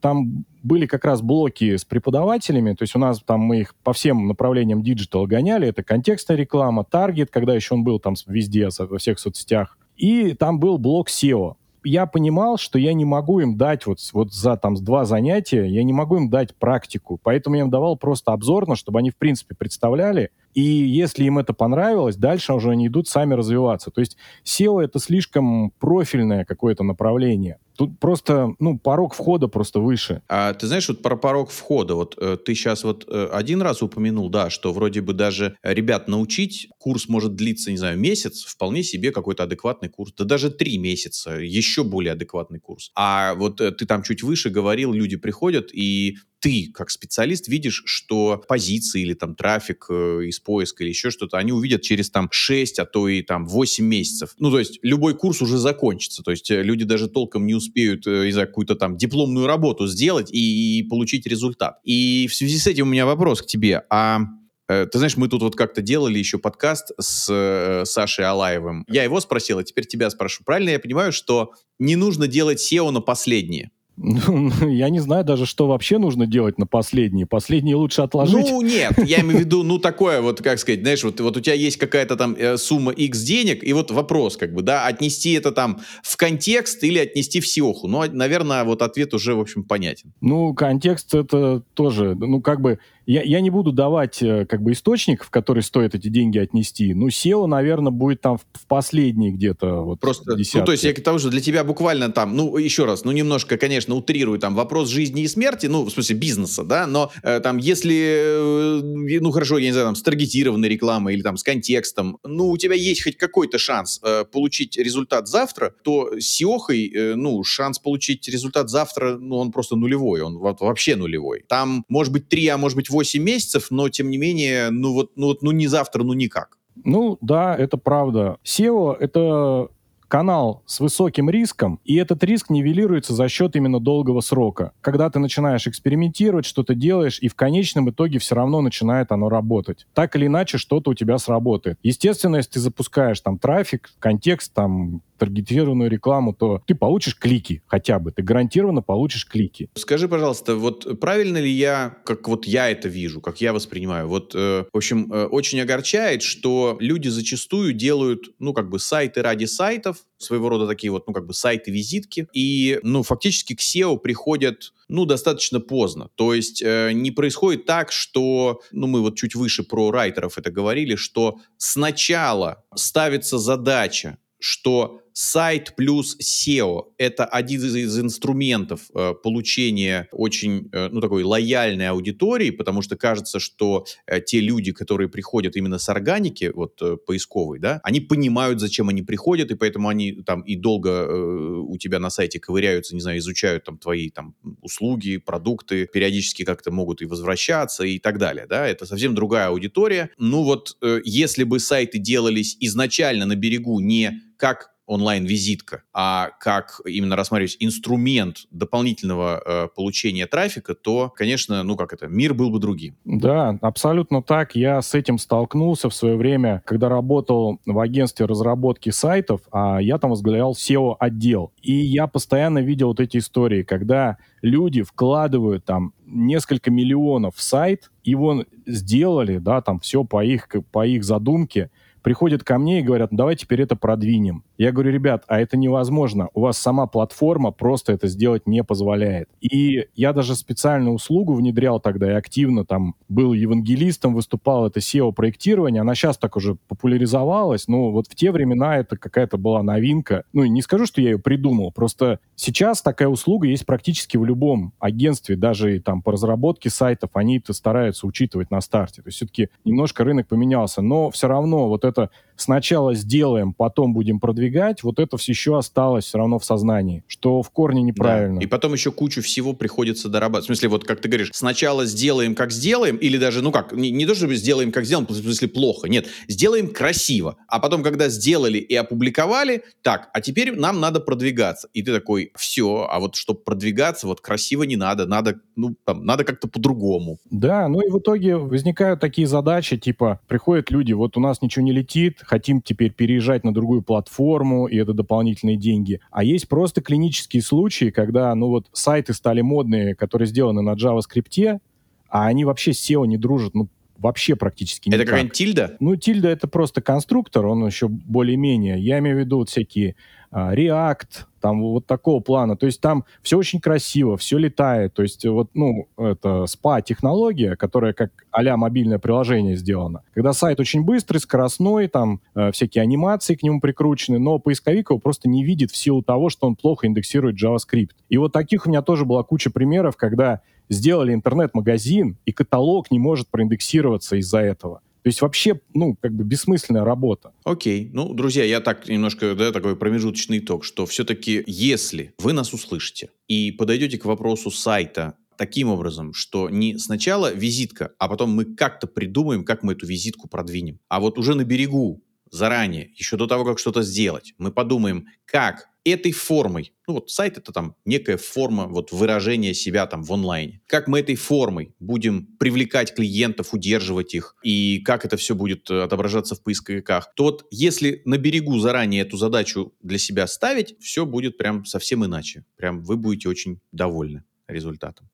[0.00, 3.92] там были как раз блоки с преподавателями, то есть у нас там мы их по
[3.92, 8.98] всем направлениям digital гоняли, это контекстная реклама, таргет, когда еще он был там везде, во
[8.98, 11.54] всех соцсетях, и там был блок SEO.
[11.84, 15.82] Я понимал, что я не могу им дать вот, вот за там два занятия, я
[15.82, 19.56] не могу им дать практику, поэтому я им давал просто обзорно, чтобы они в принципе
[19.56, 23.90] представляли, и если им это понравилось, дальше уже они идут сами развиваться.
[23.90, 27.58] То есть SEO это слишком профильное какое-то направление.
[27.76, 30.22] Тут просто, ну, порог входа просто выше.
[30.28, 33.82] А ты знаешь, вот про порог входа, вот э, ты сейчас вот э, один раз
[33.82, 38.82] упомянул, да, что вроде бы даже ребят научить, курс может длиться, не знаю, месяц, вполне
[38.82, 42.90] себе какой-то адекватный курс, да даже три месяца, еще более адекватный курс.
[42.94, 47.84] А вот э, ты там чуть выше говорил, люди приходят и ты, как специалист, видишь,
[47.86, 52.28] что позиции или там трафик э, из поиска или еще что-то, они увидят через там
[52.32, 54.34] 6, а то и там 8 месяцев.
[54.38, 56.24] Ну, то есть любой курс уже закончится.
[56.24, 60.30] То есть э, люди даже толком не успеют, э, знаю, какую-то там дипломную работу сделать
[60.32, 61.78] и, и получить результат.
[61.84, 63.82] И в связи с этим у меня вопрос к тебе.
[63.90, 64.20] А
[64.68, 68.84] э, ты знаешь, мы тут вот как-то делали еще подкаст с э, Сашей Алаевым.
[68.88, 70.44] Я его спросил, а теперь тебя спрошу.
[70.44, 73.70] Правильно я понимаю, что не нужно делать SEO на последнее?
[74.02, 77.26] Ну, я не знаю даже, что вообще нужно делать на последние.
[77.26, 78.50] Последние лучше отложить.
[78.50, 81.40] Ну, нет, я имею в виду, ну, такое вот, как сказать, знаешь, вот, вот у
[81.40, 85.32] тебя есть какая-то там э, сумма X денег, и вот вопрос, как бы, да, отнести
[85.32, 87.86] это там в контекст или отнести в Сиоху.
[87.86, 90.12] Ну, наверное, вот ответ уже, в общем, понятен.
[90.20, 94.72] Ну, контекст это тоже, ну, как бы, я, я не буду давать э, как бы
[94.72, 96.94] источник, в который стоит эти деньги отнести.
[96.94, 100.60] Ну, SEO, наверное, будет там в, в последней где-то вот Просто, десятке.
[100.60, 103.12] ну, то есть я к тому, что для тебя буквально там, ну, еще раз, ну,
[103.12, 107.10] немножко, конечно, конечно, утрирую, там, вопрос жизни и смерти, ну, в смысле бизнеса, да, но
[107.22, 111.36] э, там, если, э, ну, хорошо, я не знаю, там, с таргетированной рекламой или там
[111.36, 116.40] с контекстом, ну, у тебя есть хоть какой-то шанс э, получить результат завтра, то с
[116.40, 121.44] SEO, э, ну, шанс получить результат завтра, ну, он просто нулевой, он вообще нулевой.
[121.48, 125.12] Там, может быть, 3, а может быть, 8 месяцев, но, тем не менее, ну, вот,
[125.16, 126.58] ну, вот, ну, не завтра, ну, никак.
[126.84, 128.38] Ну, да, это правда.
[128.44, 129.68] SEO— это
[130.12, 134.72] канал с высоким риском, и этот риск нивелируется за счет именно долгого срока.
[134.82, 139.86] Когда ты начинаешь экспериментировать, что-то делаешь, и в конечном итоге все равно начинает оно работать.
[139.94, 141.78] Так или иначе, что-то у тебя сработает.
[141.82, 148.00] Естественно, если ты запускаешь там трафик, контекст, там таргетированную рекламу, то ты получишь клики хотя
[148.00, 148.10] бы.
[148.10, 149.70] Ты гарантированно получишь клики.
[149.76, 154.34] Скажи, пожалуйста, вот правильно ли я, как вот я это вижу, как я воспринимаю, вот,
[154.34, 159.44] э, в общем, э, очень огорчает, что люди зачастую делают, ну, как бы сайты ради
[159.44, 164.72] сайтов, своего рода такие вот, ну, как бы сайты-визитки, и, ну, фактически к SEO приходят
[164.88, 166.10] ну, достаточно поздно.
[166.14, 170.50] То есть э, не происходит так, что, ну, мы вот чуть выше про райтеров это
[170.50, 180.08] говорили, что сначала ставится задача, что сайт плюс SEO— это один из инструментов э, получения
[180.12, 185.56] очень, э, ну, такой лояльной аудитории, потому что кажется, что э, те люди, которые приходят
[185.56, 190.12] именно с органики, вот, э, поисковой, да, они понимают, зачем они приходят, и поэтому они
[190.12, 194.34] там и долго э, у тебя на сайте ковыряются, не знаю, изучают там твои там
[194.60, 200.10] услуги, продукты, периодически как-то могут и возвращаться и так далее, да, это совсем другая аудитория.
[200.18, 206.80] Ну вот, э, если бы сайты делались изначально на берегу не как онлайн-визитка, а как
[206.84, 212.58] именно рассматривать инструмент дополнительного э, получения трафика, то, конечно, ну как это, мир был бы
[212.58, 212.96] другим.
[213.04, 214.54] Да, абсолютно так.
[214.54, 219.96] Я с этим столкнулся в свое время, когда работал в агентстве разработки сайтов, а я
[219.98, 221.52] там возглавлял SEO-отдел.
[221.62, 227.90] И я постоянно видел вот эти истории, когда люди вкладывают там несколько миллионов в сайт,
[228.04, 231.70] его сделали, да, там все по их, по их задумке,
[232.02, 234.44] приходят ко мне и говорят, ну, давай теперь это продвинем.
[234.62, 236.28] Я говорю, ребят, а это невозможно.
[236.34, 239.28] У вас сама платформа просто это сделать не позволяет.
[239.40, 245.80] И я даже специальную услугу внедрял тогда и активно там был евангелистом, выступал это SEO-проектирование.
[245.80, 250.22] Она сейчас так уже популяризовалась, но вот в те времена это какая-то была новинка.
[250.32, 254.24] Ну, и не скажу, что я ее придумал, просто сейчас такая услуга есть практически в
[254.24, 259.02] любом агентстве, даже и там по разработке сайтов, они это стараются учитывать на старте.
[259.02, 264.20] То есть все-таки немножко рынок поменялся, но все равно вот это сначала сделаем, потом будем
[264.20, 264.51] продвигать,
[264.82, 268.40] вот это все еще осталось все равно в сознании, что в корне неправильно.
[268.40, 268.44] Да.
[268.44, 270.44] И потом еще кучу всего приходится дорабатывать.
[270.44, 273.90] В смысле, вот как ты говоришь, сначала сделаем, как сделаем, или даже, ну как, не,
[273.90, 277.36] не то, чтобы сделаем, как сделаем, в смысле плохо, нет, сделаем красиво.
[277.48, 281.68] А потом, когда сделали и опубликовали, так, а теперь нам надо продвигаться.
[281.72, 286.04] И ты такой, все, а вот чтобы продвигаться, вот красиво не надо, надо, ну, там,
[286.04, 287.18] надо как-то по-другому.
[287.30, 291.64] Да, ну и в итоге возникают такие задачи, типа, приходят люди, вот у нас ничего
[291.64, 294.31] не летит, хотим теперь переезжать на другую платформу,
[294.68, 296.00] и это дополнительные деньги.
[296.10, 301.60] А есть просто клинические случаи, когда, ну вот, сайты стали модные, которые сделаны на JavaScript,
[302.08, 303.68] а они вообще с SEO не дружат, ну,
[303.98, 305.00] вообще практически никак.
[305.00, 305.76] Это какая-нибудь тильда?
[305.80, 308.78] Ну, тильда— это просто конструктор, он еще более-менее.
[308.80, 309.96] Я имею в виду вот всякие
[310.32, 312.56] React, там вот такого плана.
[312.56, 314.94] То есть там все очень красиво, все летает.
[314.94, 320.02] То есть вот, ну, это спа-технология, которая как а мобильное приложение сделана.
[320.14, 324.98] Когда сайт очень быстрый, скоростной, там э, всякие анимации к нему прикручены, но поисковик его
[324.98, 327.90] просто не видит в силу того, что он плохо индексирует JavaScript.
[328.08, 330.40] И вот таких у меня тоже была куча примеров, когда
[330.70, 334.80] сделали интернет-магазин, и каталог не может проиндексироваться из-за этого.
[335.02, 337.32] То есть вообще, ну, как бы бессмысленная работа.
[337.44, 337.90] Окей.
[337.92, 343.10] Ну, друзья, я так немножко, да, такой промежуточный итог, что все-таки, если вы нас услышите
[343.26, 348.86] и подойдете к вопросу сайта таким образом, что не сначала визитка, а потом мы как-то
[348.86, 350.78] придумаем, как мы эту визитку продвинем.
[350.88, 355.68] А вот уже на берегу, заранее, еще до того, как что-то сделать, мы подумаем, как
[355.84, 360.60] этой формой, ну вот сайт это там некая форма вот выражения себя там в онлайне.
[360.66, 365.82] Как мы этой формой будем привлекать клиентов, удерживать их, и как это все будет э,
[365.82, 371.04] отображаться в поисковиках, то вот если на берегу заранее эту задачу для себя ставить, все
[371.04, 372.44] будет прям совсем иначе.
[372.56, 375.08] Прям вы будете очень довольны результатом.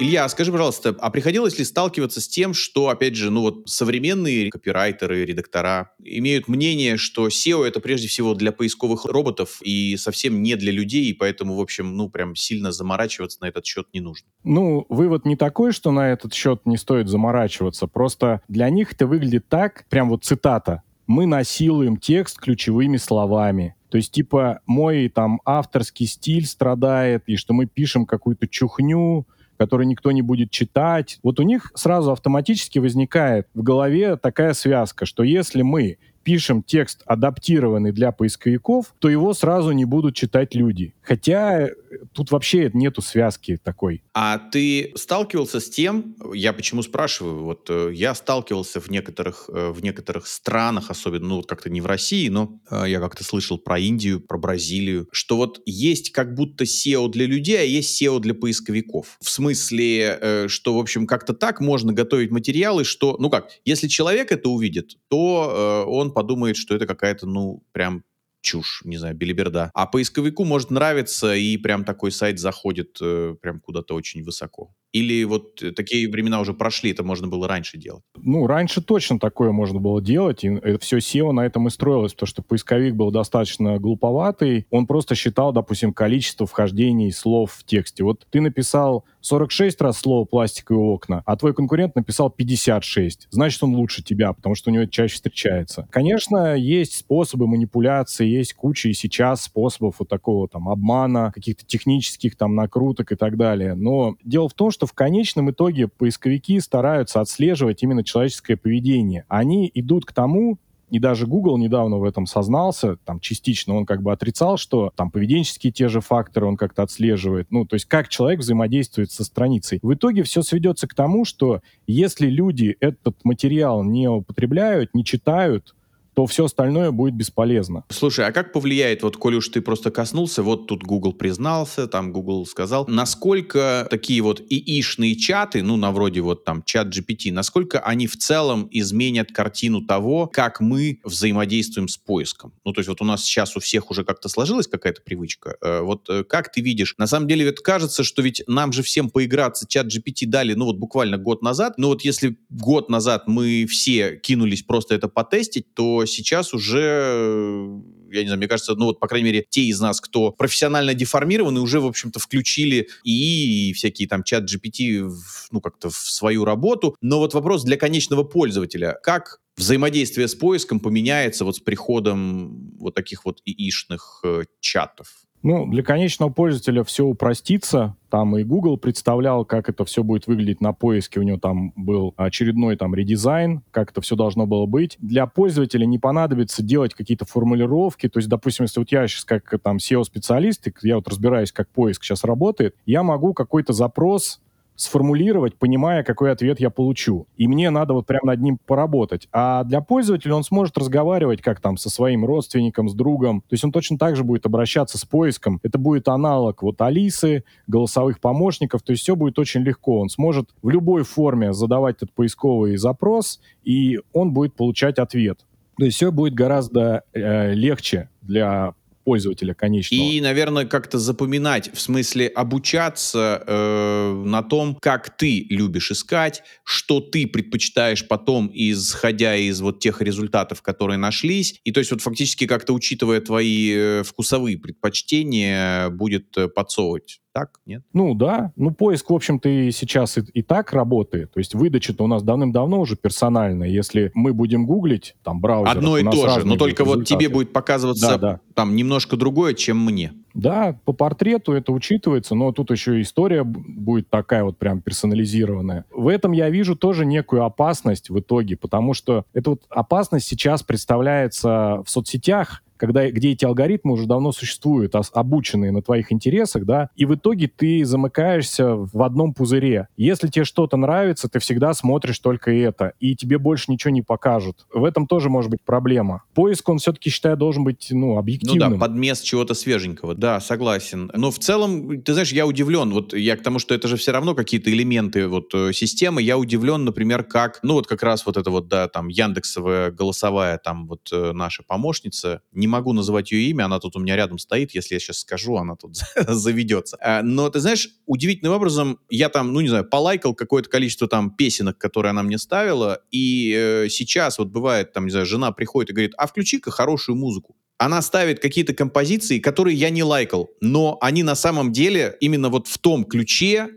[0.00, 4.50] Илья, скажи, пожалуйста, а приходилось ли сталкиваться с тем, что, опять же, ну вот современные
[4.50, 10.56] копирайтеры, редактора имеют мнение, что SEO это прежде всего для поисковых роботов и совсем не
[10.56, 14.26] для людей, и поэтому, в общем, ну прям сильно заморачиваться на этот счет не нужно?
[14.42, 19.06] Ну, вывод не такой, что на этот счет не стоит заморачиваться, просто для них это
[19.06, 23.74] выглядит так, прям вот цитата, мы насилуем текст ключевыми словами.
[23.90, 29.26] То есть, типа, мой там авторский стиль страдает, и что мы пишем какую-то чухню,
[29.60, 31.18] которую никто не будет читать.
[31.22, 37.02] Вот у них сразу автоматически возникает в голове такая связка, что если мы пишем текст,
[37.06, 40.94] адаптированный для поисковиков, то его сразу не будут читать люди.
[41.02, 41.70] Хотя э,
[42.12, 44.02] тут вообще нету связки такой.
[44.14, 49.70] А ты сталкивался с тем, я почему спрашиваю, вот э, я сталкивался в некоторых, э,
[49.70, 54.20] в некоторых странах, особенно, ну, как-то не в России, но я как-то слышал про Индию,
[54.20, 59.16] про Бразилию, что вот есть как будто SEO для людей, а есть SEO для поисковиков.
[59.20, 64.32] В смысле, что, в общем, как-то так можно готовить материалы, что, ну как, если человек
[64.32, 68.04] это увидит, то он подумает, что это какая-то, ну, прям
[68.42, 69.70] чушь, не знаю, белиберда.
[69.74, 74.74] А поисковику может нравиться, и прям такой сайт заходит э, прям куда-то очень высоко.
[74.92, 78.02] Или вот э, такие времена уже прошли, это можно было раньше делать?
[78.16, 82.12] Ну, раньше точно такое можно было делать, и это все SEO на этом и строилось,
[82.12, 88.02] потому что поисковик был достаточно глуповатый, он просто считал, допустим, количество вхождений слов в тексте.
[88.02, 93.28] Вот ты написал 46 раз слово «пластиковые окна», а твой конкурент написал 56.
[93.30, 95.86] Значит, он лучше тебя, потому что у него это чаще встречается.
[95.90, 102.36] Конечно, есть способы манипуляции, есть куча и сейчас способов вот такого там обмана, каких-то технических
[102.36, 103.74] там накруток и так далее.
[103.74, 109.24] Но дело в том, что в конечном итоге поисковики стараются отслеживать именно человеческое поведение.
[109.28, 110.58] Они идут к тому,
[110.90, 115.10] и даже Google недавно в этом сознался, там частично он как бы отрицал, что там
[115.10, 119.78] поведенческие те же факторы он как-то отслеживает, ну, то есть как человек взаимодействует со страницей.
[119.82, 125.74] В итоге все сведется к тому, что если люди этот материал не употребляют, не читают,
[126.20, 127.84] то все остальное будет бесполезно.
[127.88, 132.12] Слушай, а как повлияет, вот коли уж ты просто коснулся, вот тут Google признался, там
[132.12, 137.80] Google сказал, насколько такие вот ИИшные чаты, ну, на вроде вот там чат GPT, насколько
[137.80, 142.52] они в целом изменят картину того, как мы взаимодействуем с поиском?
[142.66, 145.56] Ну, то есть вот у нас сейчас у всех уже как-то сложилась какая-то привычка.
[145.62, 146.96] Э, вот э, как ты видишь?
[146.98, 150.66] На самом деле ведь кажется, что ведь нам же всем поиграться чат GPT дали, ну,
[150.66, 151.78] вот буквально год назад.
[151.78, 157.80] Ну, вот если год назад мы все кинулись просто это потестить, то сейчас уже
[158.12, 160.94] я не знаю, мне кажется, ну вот, по крайней мере, те из нас, кто профессионально
[160.94, 165.10] деформированы, уже, в общем-то, включили и всякие там чат GPT,
[165.50, 166.96] ну, как-то в свою работу.
[167.00, 168.98] Но вот вопрос для конечного пользователя.
[169.02, 175.08] Как взаимодействие с поиском поменяется вот с приходом вот таких вот ИИшных э, чатов?
[175.42, 177.96] Ну, для конечного пользователя все упростится.
[178.10, 181.20] Там и Google представлял, как это все будет выглядеть на поиске.
[181.20, 184.96] У него там был очередной там редизайн, как это все должно было быть.
[184.98, 188.08] Для пользователя не понадобится делать какие-то формулировки.
[188.08, 192.04] То есть, допустим, если вот я сейчас как там SEO-специалист, я вот разбираюсь, как поиск
[192.04, 194.40] сейчас работает, я могу какой-то запрос
[194.80, 197.26] сформулировать, понимая, какой ответ я получу.
[197.36, 199.28] И мне надо вот прямо над ним поработать.
[199.30, 203.42] А для пользователя он сможет разговаривать как там со своим родственником, с другом.
[203.42, 205.60] То есть он точно так же будет обращаться с поиском.
[205.62, 208.82] Это будет аналог вот Алисы, голосовых помощников.
[208.82, 210.00] То есть все будет очень легко.
[210.00, 215.44] Он сможет в любой форме задавать этот поисковый запрос, и он будет получать ответ.
[215.76, 220.00] То есть все будет гораздо э, легче для пользователя конечного.
[220.00, 227.00] И, наверное, как-то запоминать, в смысле обучаться э, на том, как ты любишь искать, что
[227.00, 231.60] ты предпочитаешь потом, исходя из вот тех результатов, которые нашлись.
[231.64, 237.60] И то есть вот фактически как-то учитывая твои э, вкусовые предпочтения, будет э, подсовывать так,
[237.66, 237.82] нет?
[237.92, 241.32] Ну да, ну поиск, в общем-то, и сейчас и, и так работает.
[241.32, 243.68] То есть выдача-то у нас давным-давно уже персональная.
[243.68, 245.76] Если мы будем гуглить, там, браузер...
[245.76, 246.98] Одно и то же, но только результаты.
[246.98, 248.40] вот тебе будет показываться да, да.
[248.54, 250.12] там немножко другое, чем мне.
[250.34, 255.84] Да, по портрету это учитывается, но тут еще история будет такая вот прям персонализированная.
[255.90, 260.62] В этом я вижу тоже некую опасность в итоге, потому что эта вот опасность сейчас
[260.62, 266.88] представляется в соцсетях, когда, где эти алгоритмы уже давно существуют, обученные на твоих интересах, да,
[266.96, 269.88] и в итоге ты замыкаешься в одном пузыре.
[269.98, 274.66] Если тебе что-то нравится, ты всегда смотришь только это, и тебе больше ничего не покажут.
[274.72, 276.22] В этом тоже может быть проблема.
[276.34, 278.70] Поиск, он все-таки, считаю, должен быть, ну, объективным.
[278.70, 280.14] Ну да, подмест чего-то свеженького.
[280.14, 281.10] Да, согласен.
[281.14, 284.12] Но в целом, ты знаешь, я удивлен, вот я к тому, что это же все
[284.12, 288.38] равно какие-то элементы вот э, системы, я удивлен, например, как, ну вот как раз вот
[288.38, 293.50] это вот, да, там, Яндексовая голосовая, там вот э, наша помощница, не могу называть ее
[293.50, 296.96] имя, она тут у меня рядом стоит, если я сейчас скажу, она тут заведется.
[297.00, 301.30] А, но ты знаешь, удивительным образом я там, ну не знаю, полайкал какое-то количество там
[301.30, 305.90] песенок, которые она мне ставила, и э, сейчас вот бывает, там, не знаю, жена приходит
[305.90, 310.98] и говорит, а включи-ка хорошую музыку она ставит какие-то композиции, которые я не лайкал, но
[311.00, 313.70] они на самом деле именно вот в том ключе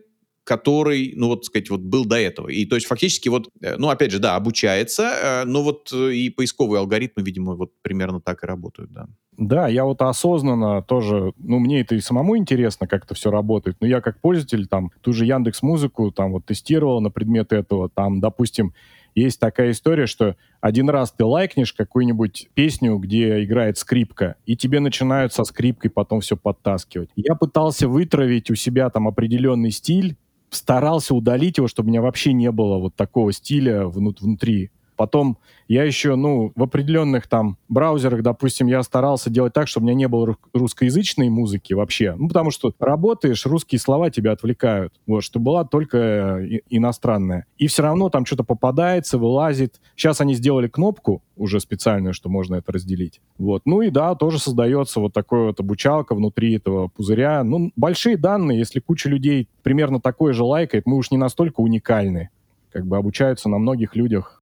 [0.43, 2.49] который, ну вот сказать, вот был до этого.
[2.49, 6.13] И то есть фактически вот, э, ну опять же, да, обучается, э, но вот э,
[6.13, 9.07] и поисковые алгоритмы, видимо, вот примерно так и работают, да.
[9.37, 13.77] Да, я вот осознанно тоже, ну, мне это и самому интересно, как это все работает,
[13.79, 17.89] но я как пользователь там ту же Яндекс Музыку там вот тестировал на предмет этого,
[17.89, 18.73] там, допустим,
[19.15, 24.79] есть такая история, что один раз ты лайкнешь какую-нибудь песню, где играет скрипка, и тебе
[24.79, 27.09] начинают со скрипкой потом все подтаскивать.
[27.15, 30.17] Я пытался вытравить у себя там определенный стиль,
[30.55, 34.71] старался удалить его, чтобы у меня вообще не было вот такого стиля внутри.
[34.95, 35.37] Потом
[35.67, 39.95] я еще, ну, в определенных там браузерах, допустим, я старался делать так, чтобы у меня
[39.95, 42.15] не было русскоязычной музыки вообще.
[42.17, 44.93] Ну, потому что работаешь, русские слова тебя отвлекают.
[45.07, 47.45] Вот, что была только э, иностранная.
[47.57, 49.79] И все равно там что-то попадается, вылазит.
[49.95, 53.21] Сейчас они сделали кнопку уже специальную, что можно это разделить.
[53.37, 53.63] Вот.
[53.65, 57.43] Ну и да, тоже создается вот такой вот обучалка внутри этого пузыря.
[57.43, 62.29] Ну, большие данные, если куча людей примерно такое же лайкает, мы уж не настолько уникальны.
[62.71, 64.41] Как бы обучаются на многих людях.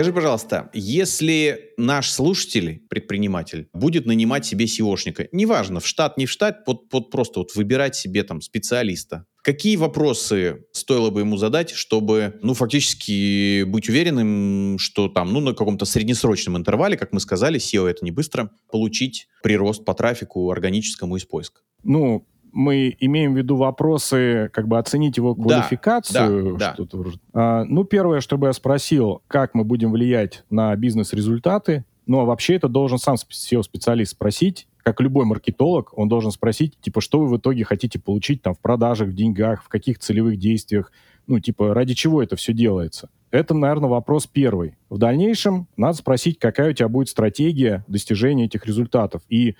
[0.00, 6.30] Скажи, пожалуйста, если наш слушатель, предприниматель, будет нанимать себе SEOшника, неважно, в штат, не в
[6.30, 11.70] штат, под, под просто вот выбирать себе там специалиста, Какие вопросы стоило бы ему задать,
[11.70, 17.58] чтобы, ну, фактически быть уверенным, что там, ну, на каком-то среднесрочном интервале, как мы сказали,
[17.58, 21.62] SEO это не быстро, получить прирост по трафику органическому из поиска?
[21.82, 26.56] Ну, мы имеем в виду вопросы, как бы оценить его квалификацию.
[26.56, 27.10] Да, да, да.
[27.32, 31.84] А, ну, первое, чтобы я спросил, как мы будем влиять на бизнес-результаты.
[32.06, 37.00] Ну, а вообще это должен сам SEO-специалист спросить, как любой маркетолог, он должен спросить, типа,
[37.00, 40.90] что вы в итоге хотите получить там в продажах, в деньгах, в каких целевых действиях,
[41.26, 43.10] ну, типа, ради чего это все делается.
[43.30, 44.76] Это, наверное, вопрос первый.
[44.88, 49.22] В дальнейшем надо спросить, какая у тебя будет стратегия достижения этих результатов.
[49.28, 49.54] И,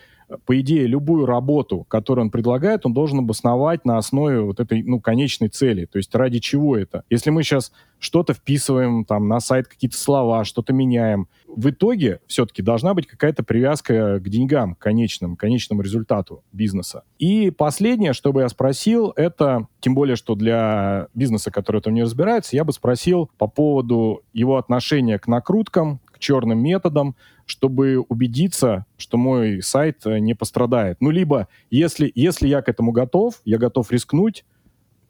[0.44, 5.00] по идее, любую работу, которую он предлагает, он должен обосновать на основе вот этой, ну,
[5.00, 5.86] конечной цели.
[5.86, 7.04] То есть ради чего это.
[7.10, 12.62] Если мы сейчас что-то вписываем там на сайт, какие-то слова, что-то меняем, в итоге все-таки
[12.62, 17.04] должна быть какая-то привязка к деньгам, к конечным, к конечному результату бизнеса.
[17.18, 21.94] И последнее, что бы я спросил, это, тем более, что для бизнеса, который в этом
[21.94, 23.59] не разбирается, я бы спросил по поводу
[24.32, 30.98] его отношения к накруткам, к черным методам, чтобы убедиться, что мой сайт не пострадает.
[31.00, 34.44] Ну, либо, если, если я к этому готов, я готов рискнуть,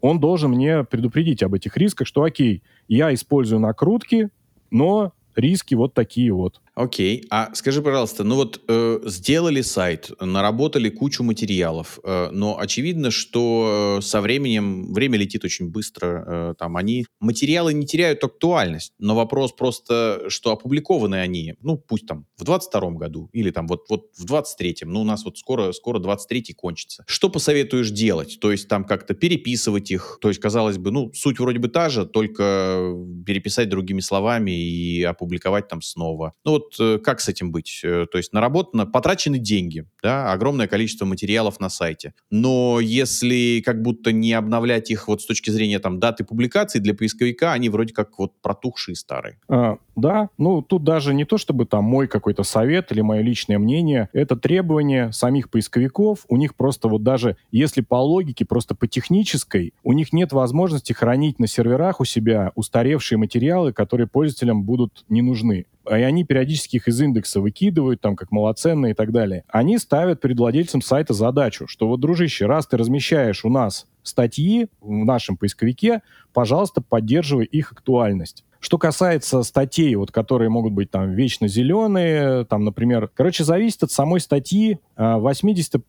[0.01, 4.31] он должен мне предупредить об этих рисках, что окей, я использую накрутки,
[4.71, 6.61] но риски вот такие вот.
[6.75, 7.27] Окей.
[7.31, 13.99] А скажи, пожалуйста, ну вот э, сделали сайт, наработали кучу материалов, э, но очевидно, что
[13.99, 16.25] э, со временем время летит очень быстро.
[16.27, 22.07] Э, там они материалы не теряют актуальность, но вопрос просто, что опубликованы они, ну пусть
[22.07, 24.93] там в 22 году или там вот вот в 23-м.
[24.93, 27.05] Ну у нас вот скоро скоро 23-й кончится.
[27.07, 28.39] Что посоветуешь делать?
[28.41, 30.19] То есть там как-то переписывать их.
[30.21, 32.95] То есть казалось бы, ну суть вроде бы та же, только
[33.27, 36.35] переписать другими словами и опубликовать там снова.
[36.45, 37.81] Ну вот Э, как с этим быть?
[37.85, 42.15] Э, то есть наработано, потрачены деньги, да, огромное количество материалов на сайте.
[42.31, 46.95] Но если как будто не обновлять их вот с точки зрения там даты публикации для
[46.95, 49.39] поисковика, они вроде как вот протухшие старые.
[49.49, 53.59] А, да, ну тут даже не то, чтобы там мой какой-то совет или мое личное
[53.59, 56.25] мнение, это требование самих поисковиков.
[56.29, 60.93] У них просто вот даже, если по логике, просто по технической, у них нет возможности
[60.93, 66.77] хранить на серверах у себя устаревшие материалы, которые пользователям будут не нужны и они периодически
[66.77, 69.45] их из индекса выкидывают, там, как малоценные и так далее.
[69.49, 74.69] Они ставят перед владельцем сайта задачу, что вот, дружище, раз ты размещаешь у нас статьи
[74.81, 76.03] в нашем поисковике,
[76.33, 78.45] пожалуйста, поддерживай их актуальность.
[78.61, 83.91] Что касается статей, вот, которые могут быть там вечно зеленые, там, например, короче, зависит от
[83.91, 84.79] самой статьи.
[84.97, 85.81] А, в 80%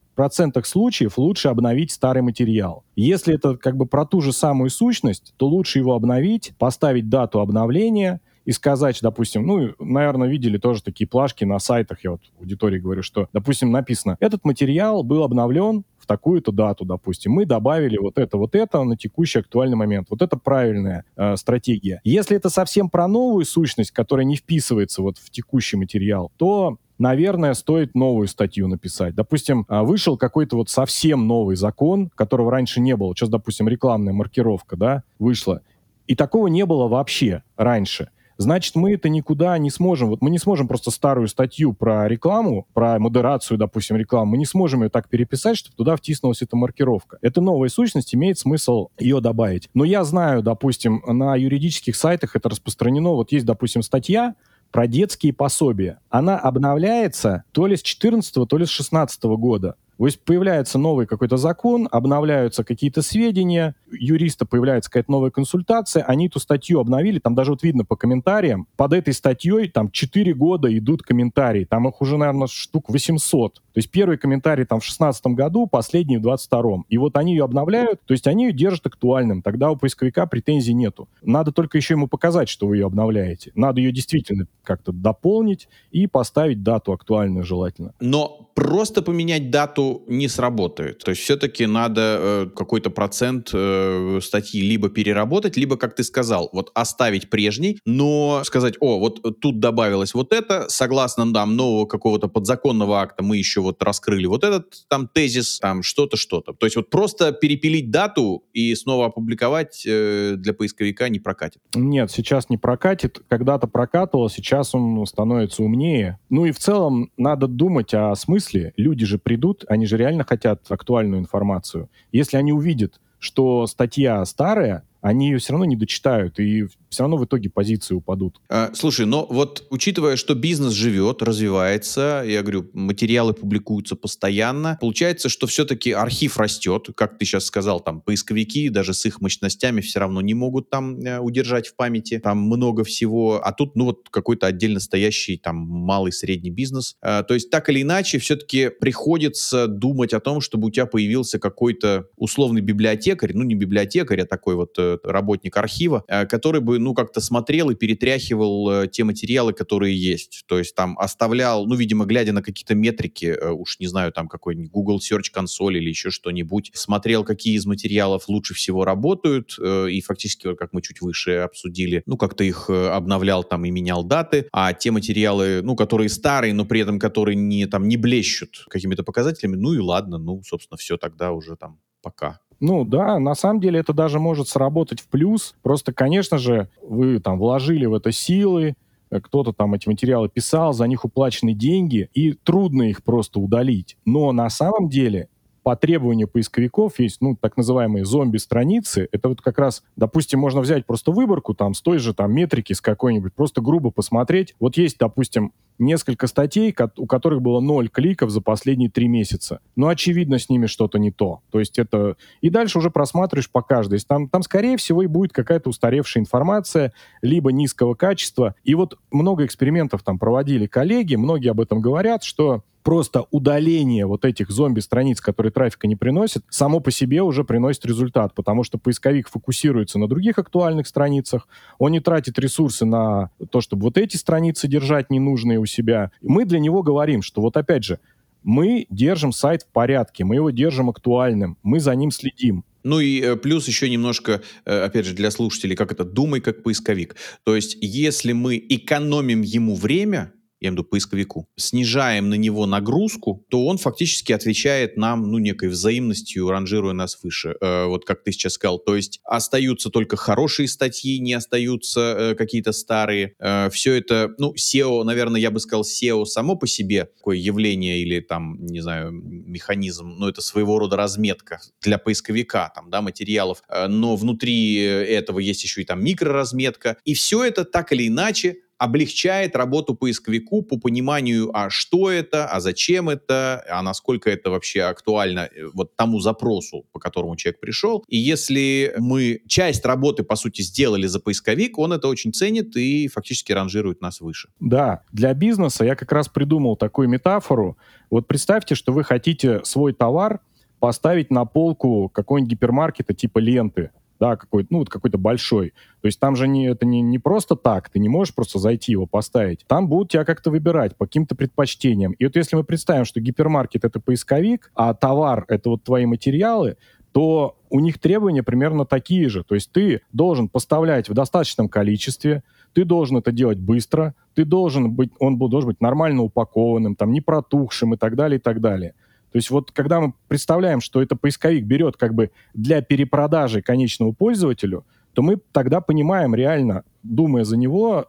[0.63, 2.85] случаев лучше обновить старый материал.
[2.95, 7.41] Если это как бы про ту же самую сущность, то лучше его обновить, поставить дату
[7.41, 12.79] обновления– и сказать, допустим, ну, наверное, видели тоже такие плашки на сайтах, я вот аудитории
[12.79, 18.17] говорю, что, допустим, написано, этот материал был обновлен в такую-то дату, допустим, мы добавили вот
[18.17, 20.07] это, вот это на текущий актуальный момент.
[20.09, 22.01] Вот это правильная э, стратегия.
[22.03, 27.55] Если это совсем про новую сущность, которая не вписывается вот в текущий материал, то наверное,
[27.55, 29.15] стоит новую статью написать.
[29.15, 33.15] Допустим, а, вышел какой-то вот совсем новый закон, которого раньше не было.
[33.15, 35.61] Сейчас, допустим, рекламная маркировка, да, вышла.
[36.05, 40.09] И такого не было вообще раньше значит, мы это никуда не сможем.
[40.09, 44.45] Вот мы не сможем просто старую статью про рекламу, про модерацию, допустим, рекламы, мы не
[44.45, 47.17] сможем ее так переписать, чтобы туда втиснулась эта маркировка.
[47.21, 49.69] Это новая сущность, имеет смысл ее добавить.
[49.73, 53.11] Но я знаю, допустим, на юридических сайтах это распространено.
[53.11, 54.35] Вот есть, допустим, статья,
[54.71, 55.99] про детские пособия.
[56.09, 59.75] Она обновляется то ли с 14 то ли с 16 года.
[59.97, 66.27] То есть появляется новый какой-то закон, обновляются какие-то сведения, юриста появляется какая-то новая консультация, они
[66.27, 70.75] эту статью обновили, там даже вот видно по комментариям, под этой статьей там 4 года
[70.75, 73.53] идут комментарии, там их уже, наверное, штук 800.
[73.53, 77.45] То есть первый комментарий там в 16 году, последний в 22 И вот они ее
[77.45, 79.41] обновляют, то есть они ее держат актуальным.
[79.41, 81.07] Тогда у поисковика претензий нету.
[81.21, 83.51] Надо только еще ему показать, что вы ее обновляете.
[83.55, 87.93] Надо ее действительно как-то дополнить и поставить дату актуальную желательно.
[87.99, 90.99] Но просто поменять дату не сработает.
[90.99, 96.49] То есть все-таки надо э, какой-то процент э, статьи либо переработать, либо, как ты сказал,
[96.53, 102.27] вот оставить прежний, но сказать, о, вот тут добавилось вот это, согласно там нового какого-то
[102.27, 106.53] подзаконного акта мы еще вот раскрыли вот этот там тезис, там что-то, что-то.
[106.53, 111.61] То есть вот просто перепилить дату и снова опубликовать э, для поисковика не прокатит.
[111.75, 113.21] Нет, сейчас не прокатит.
[113.27, 116.19] Когда-то прокатывал, сейчас он становится умнее.
[116.29, 118.40] Ну и в целом надо думать о смысле.
[118.77, 121.89] Люди же придут, они же реально хотят актуальную информацию.
[122.11, 127.17] Если они увидят, что статья старая, они ее все равно не дочитают, и все равно
[127.17, 128.39] в итоге позиции упадут.
[128.49, 135.29] А, слушай, но вот учитывая, что бизнес живет, развивается, я говорю, материалы публикуются постоянно, получается,
[135.29, 139.99] что все-таки архив растет, как ты сейчас сказал, там поисковики даже с их мощностями все
[139.99, 144.09] равно не могут там э, удержать в памяти, там много всего, а тут, ну вот
[144.09, 146.97] какой-то отдельно стоящий там малый средний бизнес.
[147.01, 151.39] А, то есть так или иначе все-таки приходится думать о том, чтобы у тебя появился
[151.39, 156.80] какой-то условный библиотекарь, ну не библиотекарь, а такой вот э, работник архива, э, который бы,
[156.81, 160.43] ну, как-то смотрел и перетряхивал э, те материалы, которые есть.
[160.47, 164.27] То есть там оставлял, ну, видимо, глядя на какие-то метрики, э, уж не знаю, там
[164.27, 170.01] какой-нибудь Google Search Console или еще что-нибудь, смотрел, какие из материалов лучше всего работают, и
[170.01, 174.73] фактически, как мы чуть выше обсудили, ну, как-то их обновлял там и менял даты, а
[174.73, 179.55] те материалы, ну, которые старые, но при этом которые не, там, не блещут какими-то показателями,
[179.55, 182.39] ну и ладно, ну, собственно, все тогда уже там пока.
[182.61, 185.55] Ну да, на самом деле это даже может сработать в плюс.
[185.63, 188.75] Просто, конечно же, вы там вложили в это силы,
[189.09, 193.97] э, кто-то там эти материалы писал, за них уплачены деньги, и трудно их просто удалить.
[194.05, 195.27] Но на самом деле
[195.63, 199.07] по требованию поисковиков есть, ну, так называемые зомби-страницы.
[199.11, 202.73] Это вот как раз, допустим, можно взять просто выборку там с той же там метрики,
[202.73, 204.55] с какой-нибудь, просто грубо посмотреть.
[204.59, 209.59] Вот есть, допустим, несколько статей, у которых было ноль кликов за последние три месяца.
[209.75, 211.41] Но, очевидно, с ними что-то не то.
[211.51, 212.15] То есть это...
[212.41, 213.99] И дальше уже просматриваешь по каждой.
[213.99, 218.55] Там, там, скорее всего, и будет какая-то устаревшая информация, либо низкого качества.
[218.63, 224.25] И вот много экспериментов там проводили коллеги, многие об этом говорят, что просто удаление вот
[224.25, 229.29] этих зомби-страниц, которые трафика не приносят, само по себе уже приносит результат, потому что поисковик
[229.29, 234.67] фокусируется на других актуальных страницах, он не тратит ресурсы на то, чтобы вот эти страницы
[234.67, 236.11] держать ненужные у себя.
[236.21, 237.99] мы для него говорим, что вот опять же,
[238.43, 242.63] мы держим сайт в порядке, мы его держим актуальным, мы за ним следим.
[242.83, 246.63] Ну и э, плюс еще немножко, э, опять же, для слушателей, как это, думай как
[246.63, 247.15] поисковик.
[247.43, 252.67] То есть, если мы экономим ему время, я имею в виду поисковику, снижаем на него
[252.67, 257.55] нагрузку, то он фактически отвечает нам, ну, некой взаимностью, ранжируя нас выше.
[257.59, 258.77] Э, вот как ты сейчас сказал.
[258.77, 263.33] То есть остаются только хорошие статьи, не остаются э, какие-то старые.
[263.39, 267.99] Э, все это, ну, SEO, наверное, я бы сказал, SEO само по себе такое явление
[267.99, 273.63] или там, не знаю, механизм, но это своего рода разметка для поисковика, там, да, материалов.
[273.67, 276.97] Э, но внутри этого есть еще и там микроразметка.
[277.03, 282.59] И все это так или иначе облегчает работу поисковику по пониманию, а что это, а
[282.59, 288.03] зачем это, а насколько это вообще актуально э, вот тому запросу, по которому человек пришел.
[288.07, 293.07] И если мы часть работы, по сути, сделали за поисковик, он это очень ценит и
[293.07, 294.49] фактически ранжирует нас выше.
[294.59, 297.77] Да, для бизнеса я как раз придумал такую метафору.
[298.09, 300.39] Вот представьте, что вы хотите свой товар
[300.79, 303.91] поставить на полку какой-нибудь гипермаркета типа ленты
[304.21, 305.73] да, какой-то, ну, вот какой-то большой.
[306.01, 308.91] То есть там же не, это не, не просто так, ты не можешь просто зайти
[308.91, 309.65] его поставить.
[309.65, 312.11] Там будут тебя как-то выбирать по каким-то предпочтениям.
[312.11, 316.77] И вот если мы представим, что гипермаркет— это поисковик, а товар— это вот твои материалы,
[317.13, 319.43] то у них требования примерно такие же.
[319.43, 322.43] То есть ты должен поставлять в достаточном количестве,
[322.73, 327.21] ты должен это делать быстро, ты должен быть, он должен быть нормально упакованным, там, не
[327.21, 328.93] протухшим и так далее, и так далее.
[329.31, 334.13] То есть вот когда мы представляем, что это поисковик берет как бы для перепродажи конечному
[334.13, 338.07] пользователю, то мы тогда понимаем реально, думая за него,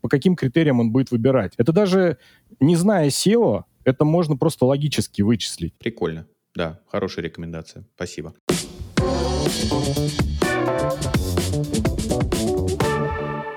[0.00, 1.52] по каким критериям он будет выбирать.
[1.56, 2.18] Это даже
[2.60, 5.74] не зная SEO, это можно просто логически вычислить.
[5.78, 6.26] Прикольно.
[6.54, 7.84] Да, хорошая рекомендация.
[7.96, 8.34] Спасибо.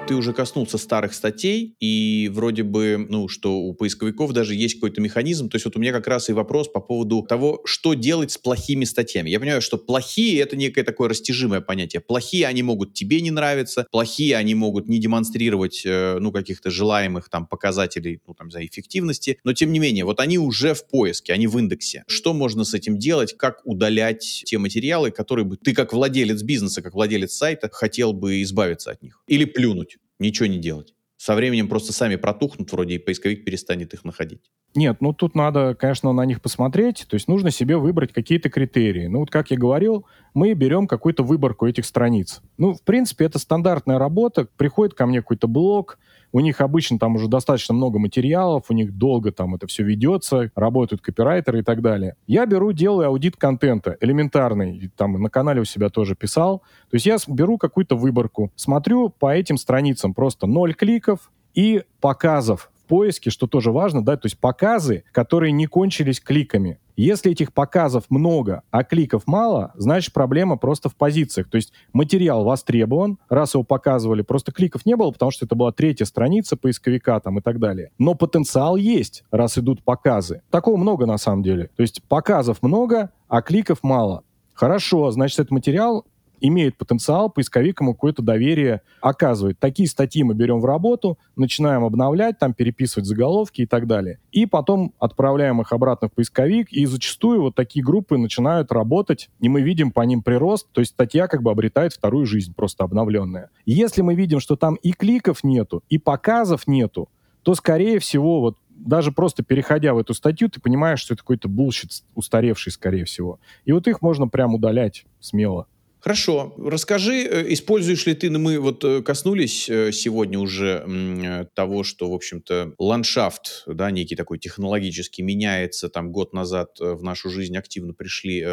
[0.08, 5.01] Ты уже коснулся старых статей, и вроде бы, ну, что у поисковиков даже есть какой-то
[5.01, 5.49] механизм.
[5.49, 8.38] То есть вот у меня как раз и вопрос по поводу того, что делать с
[8.38, 9.30] плохими статьями.
[9.30, 11.99] Я понимаю, что плохие— это некое такое растяжимое понятие.
[11.99, 17.30] Плохие они могут тебе не нравиться, плохие они могут не демонстрировать, э, ну, каких-то желаемых
[17.30, 21.34] там показателей, ну, там, за эффективности, но тем не менее, вот они уже в поиске,
[21.34, 22.03] они в индексе.
[22.08, 23.36] Что можно с этим делать?
[23.36, 28.41] Как удалять те материалы, которые бы ты как владелец бизнеса, как владелец сайта хотел бы
[28.43, 29.22] избавиться от них?
[29.28, 30.93] Или плюнуть, ничего не делать?
[31.18, 34.51] Со временем просто сами протухнут вроде, и поисковик перестанет их находить.
[34.76, 37.07] Нет, ну тут надо, конечно, на них посмотреть.
[37.09, 39.07] То есть нужно себе выбрать какие-то критерии.
[39.07, 40.05] Ну вот, как я говорил,
[40.36, 42.41] мы берем какую-то выборку этих страниц.
[42.59, 44.47] Ну, в принципе, это стандартная работа.
[44.57, 45.97] Приходит ко мне какой-то блог,
[46.32, 50.52] у них обычно там уже достаточно много материалов, у них долго там это все ведется,
[50.56, 52.16] работают копирайтеры и так далее.
[52.28, 56.60] Я беру, делаю аудит контента, элементарный, там на канале у себя тоже писал.
[56.90, 62.72] То есть я беру какую-то выборку, смотрю по этим страницам просто ноль кликов и показов
[62.84, 66.80] в поиске, что тоже важно, да, то есть показы, которые не кончились кликами.
[66.98, 71.48] Если этих показов много, а кликов мало, значит проблема просто в позициях.
[71.48, 75.72] То есть материал востребован, раз его показывали, просто кликов не было, потому что это была
[75.72, 77.91] третья страница поисковика там и так далее.
[78.00, 80.41] Но потенциал есть, раз идут показы.
[80.50, 81.70] Такого много на самом деле.
[81.76, 84.24] То есть показов много, а кликов мало.
[84.56, 86.04] Хорошо, значит, этот материал
[86.40, 89.60] имеет потенциал, поисковик ему какое-то доверие оказывает.
[89.60, 94.20] Такие статьи мы берем в работу, начинаем обновлять, там переписывать заголовки и так далее.
[94.32, 99.50] И потом отправляем их обратно в поисковик, и зачастую вот такие группы начинают работать, и
[99.50, 103.50] мы видим по ним прирост, то есть статья как бы обретает вторую жизнь, просто обновленная.
[103.66, 107.10] Если мы видим, что там и кликов нету, и показов нету,
[107.44, 111.50] то, скорее всего, вот даже просто переходя в эту статью, ты понимаешь, что это какой-то
[111.50, 113.40] bullshit устаревший, скорее всего.
[113.66, 115.68] И вот их можно прям удалять смело.
[116.00, 116.54] Хорошо.
[116.58, 122.10] Расскажи, э, используешь ли ты, ну, мы вот э, коснулись э, сегодня уже того, что,
[122.10, 127.93] в общем-то, ландшафт, да, некий такой технологический меняется, там год назад в нашу жизнь активно
[127.93, 128.45] пришли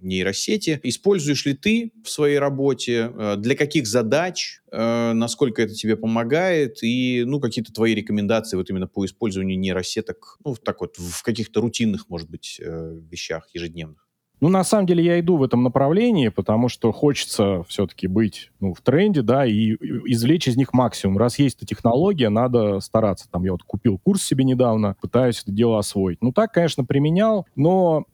[0.00, 0.80] нейросети.
[0.82, 7.40] Используешь ли ты в своей работе, для каких задач, насколько это тебе помогает, и, ну,
[7.40, 12.30] какие-то твои рекомендации вот именно по использованию нейросеток, ну, так вот, в каких-то рутинных, может
[12.30, 14.01] быть, вещах ежедневных?
[14.42, 18.74] Ну, на самом деле, я иду в этом направлении, потому что хочется все-таки быть ну,
[18.74, 21.16] в тренде, да, и извлечь из них максимум.
[21.16, 23.30] Раз есть эта технология, надо стараться.
[23.30, 26.18] Там я вот купил курс себе недавно, пытаюсь это дело освоить.
[26.22, 28.06] Ну, так, конечно, применял, но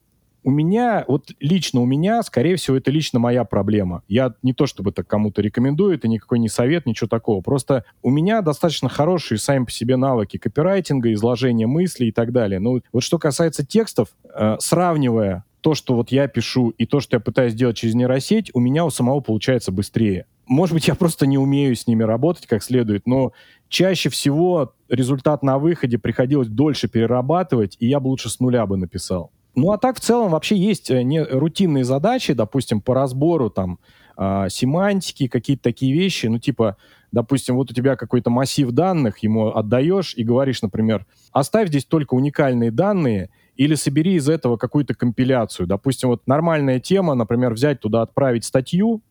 [0.45, 4.03] у меня, вот лично у меня, скорее всего, это лично моя проблема.
[4.07, 7.41] Я не то чтобы так кому-то рекомендую, это никакой не совет, ничего такого.
[7.41, 12.61] Просто у меня достаточно хорошие сами по себе навыки копирайтинга, изложения мыслей и так далее.
[12.61, 17.16] Ну, вот что касается текстов, э, сравнивая то, что вот я пишу, и то, что
[17.16, 20.26] я пытаюсь сделать через нейросеть, у меня у самого получается быстрее.
[20.46, 23.32] Может быть, я просто не умею с ними работать как следует, но
[23.68, 28.76] чаще всего результат на выходе приходилось дольше перерабатывать, и я бы лучше с нуля бы
[28.76, 29.30] написал.
[29.54, 33.80] Ну а так в целом вообще есть э, не, рутинные задачи, допустим, по разбору там
[34.16, 36.76] э, семантики, какие-то такие вещи, ну типа,
[37.11, 42.14] допустим, вот у тебя какой-то массив данных, ему отдаешь и говоришь, например, оставь здесь только
[42.14, 45.66] уникальные данные, или собери из этого какую-то компиляцию.
[45.66, 49.02] Допустим, вот нормальная тема, например, взять туда, отправить статью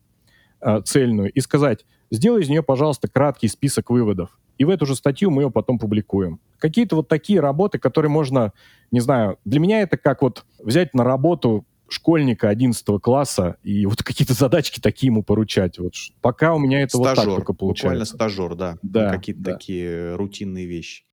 [0.60, 4.38] э, цельную и сказать, сделай из нее, пожалуйста, краткий список выводов.
[4.56, 6.40] И в эту же статью мы ее потом публикуем.
[6.58, 8.52] Какие-то вот такие работы, которые можно,
[8.90, 14.02] не знаю, для меня это как вот взять на работу школьника 11 класса и вот
[14.02, 15.78] какие-то задачки такие ему поручать.
[15.78, 15.92] Вот
[16.22, 17.84] пока у меня это стажер, вот так только получается.
[17.86, 18.78] Буквально стажер, да.
[18.82, 19.12] Да.
[19.12, 19.52] Какие-то да.
[19.52, 21.04] такие рутинные вещи.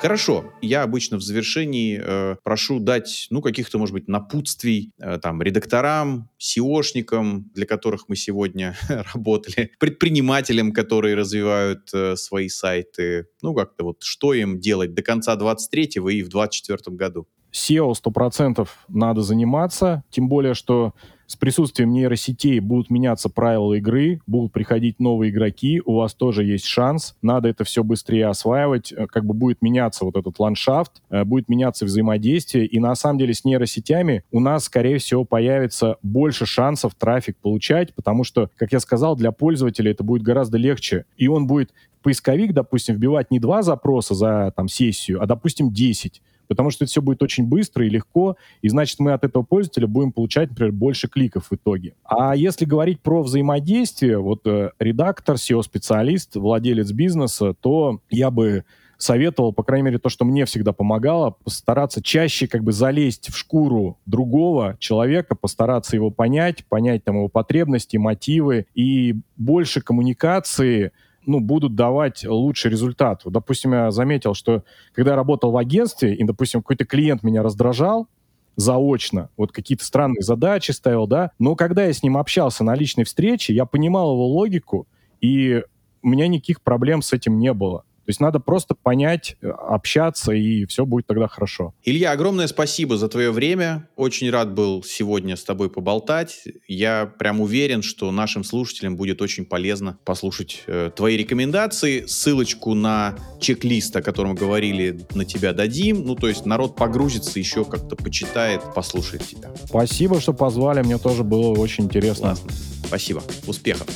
[0.00, 5.42] Хорошо, я обычно в завершении э, прошу дать, ну, каких-то, может быть, напутствий э, там
[5.42, 8.74] редакторам, SEOшникам, для которых мы сегодня
[9.14, 15.36] работали, предпринимателям, которые развивают э, свои сайты, ну, как-то вот, что им делать до конца
[15.36, 17.26] 23-го и в 24 году.
[17.52, 20.94] SEO 100% надо заниматься, тем более, что
[21.30, 26.64] с присутствием нейросетей будут меняться правила игры, будут приходить новые игроки, у вас тоже есть
[26.64, 31.22] шанс, надо это все быстрее осваивать, э, как бы будет меняться вот этот ландшафт, э,
[31.22, 36.46] будет меняться взаимодействие, и на самом деле с нейросетями у нас, скорее всего, появится больше
[36.46, 41.28] шансов трафик получать, потому что, как я сказал, для пользователя это будет гораздо легче, и
[41.28, 41.70] он будет
[42.02, 46.90] поисковик, допустим, вбивать не два запроса за там, сессию, а, допустим, 10 потому что это
[46.90, 50.72] все будет очень быстро и легко, и значит мы от этого пользователя будем получать, например,
[50.72, 51.94] больше кликов в итоге.
[52.02, 58.64] А если говорить про взаимодействие, вот э, редактор, SEO-специалист, владелец бизнеса, то я бы
[58.98, 63.36] советовал, по крайней мере, то, что мне всегда помогало, постараться чаще как бы залезть в
[63.36, 70.90] шкуру другого человека, постараться его понять, понять там его потребности, мотивы и больше коммуникации
[71.26, 73.24] ну, будут давать лучший результат.
[73.24, 77.42] Вот, допустим, я заметил, что когда я работал в агентстве, и, допустим, какой-то клиент меня
[77.42, 78.08] раздражал,
[78.56, 83.04] заочно, вот какие-то странные задачи ставил, да, но когда я с ним общался на личной
[83.04, 84.86] встрече, я понимал его логику,
[85.20, 85.62] и
[86.02, 87.84] у меня никаких проблем с этим не было.
[88.04, 91.74] То есть надо просто понять, э, общаться, и все будет тогда хорошо.
[91.84, 93.88] Илья, огромное спасибо за твое время.
[93.96, 96.44] Очень рад был сегодня с тобой поболтать.
[96.66, 102.06] Я прям уверен, что нашим слушателям будет очень полезно послушать э, твои рекомендации.
[102.06, 106.04] Ссылочку на чек-лист, о котором говорили, на тебя дадим.
[106.04, 109.50] Ну, то есть народ погрузится, еще как-то почитает, послушает тебя.
[109.64, 110.82] Спасибо, что позвали.
[110.82, 112.28] Мне тоже было очень интересно.
[112.28, 112.50] Классно.
[112.86, 113.22] Спасибо.
[113.46, 113.86] Успехов.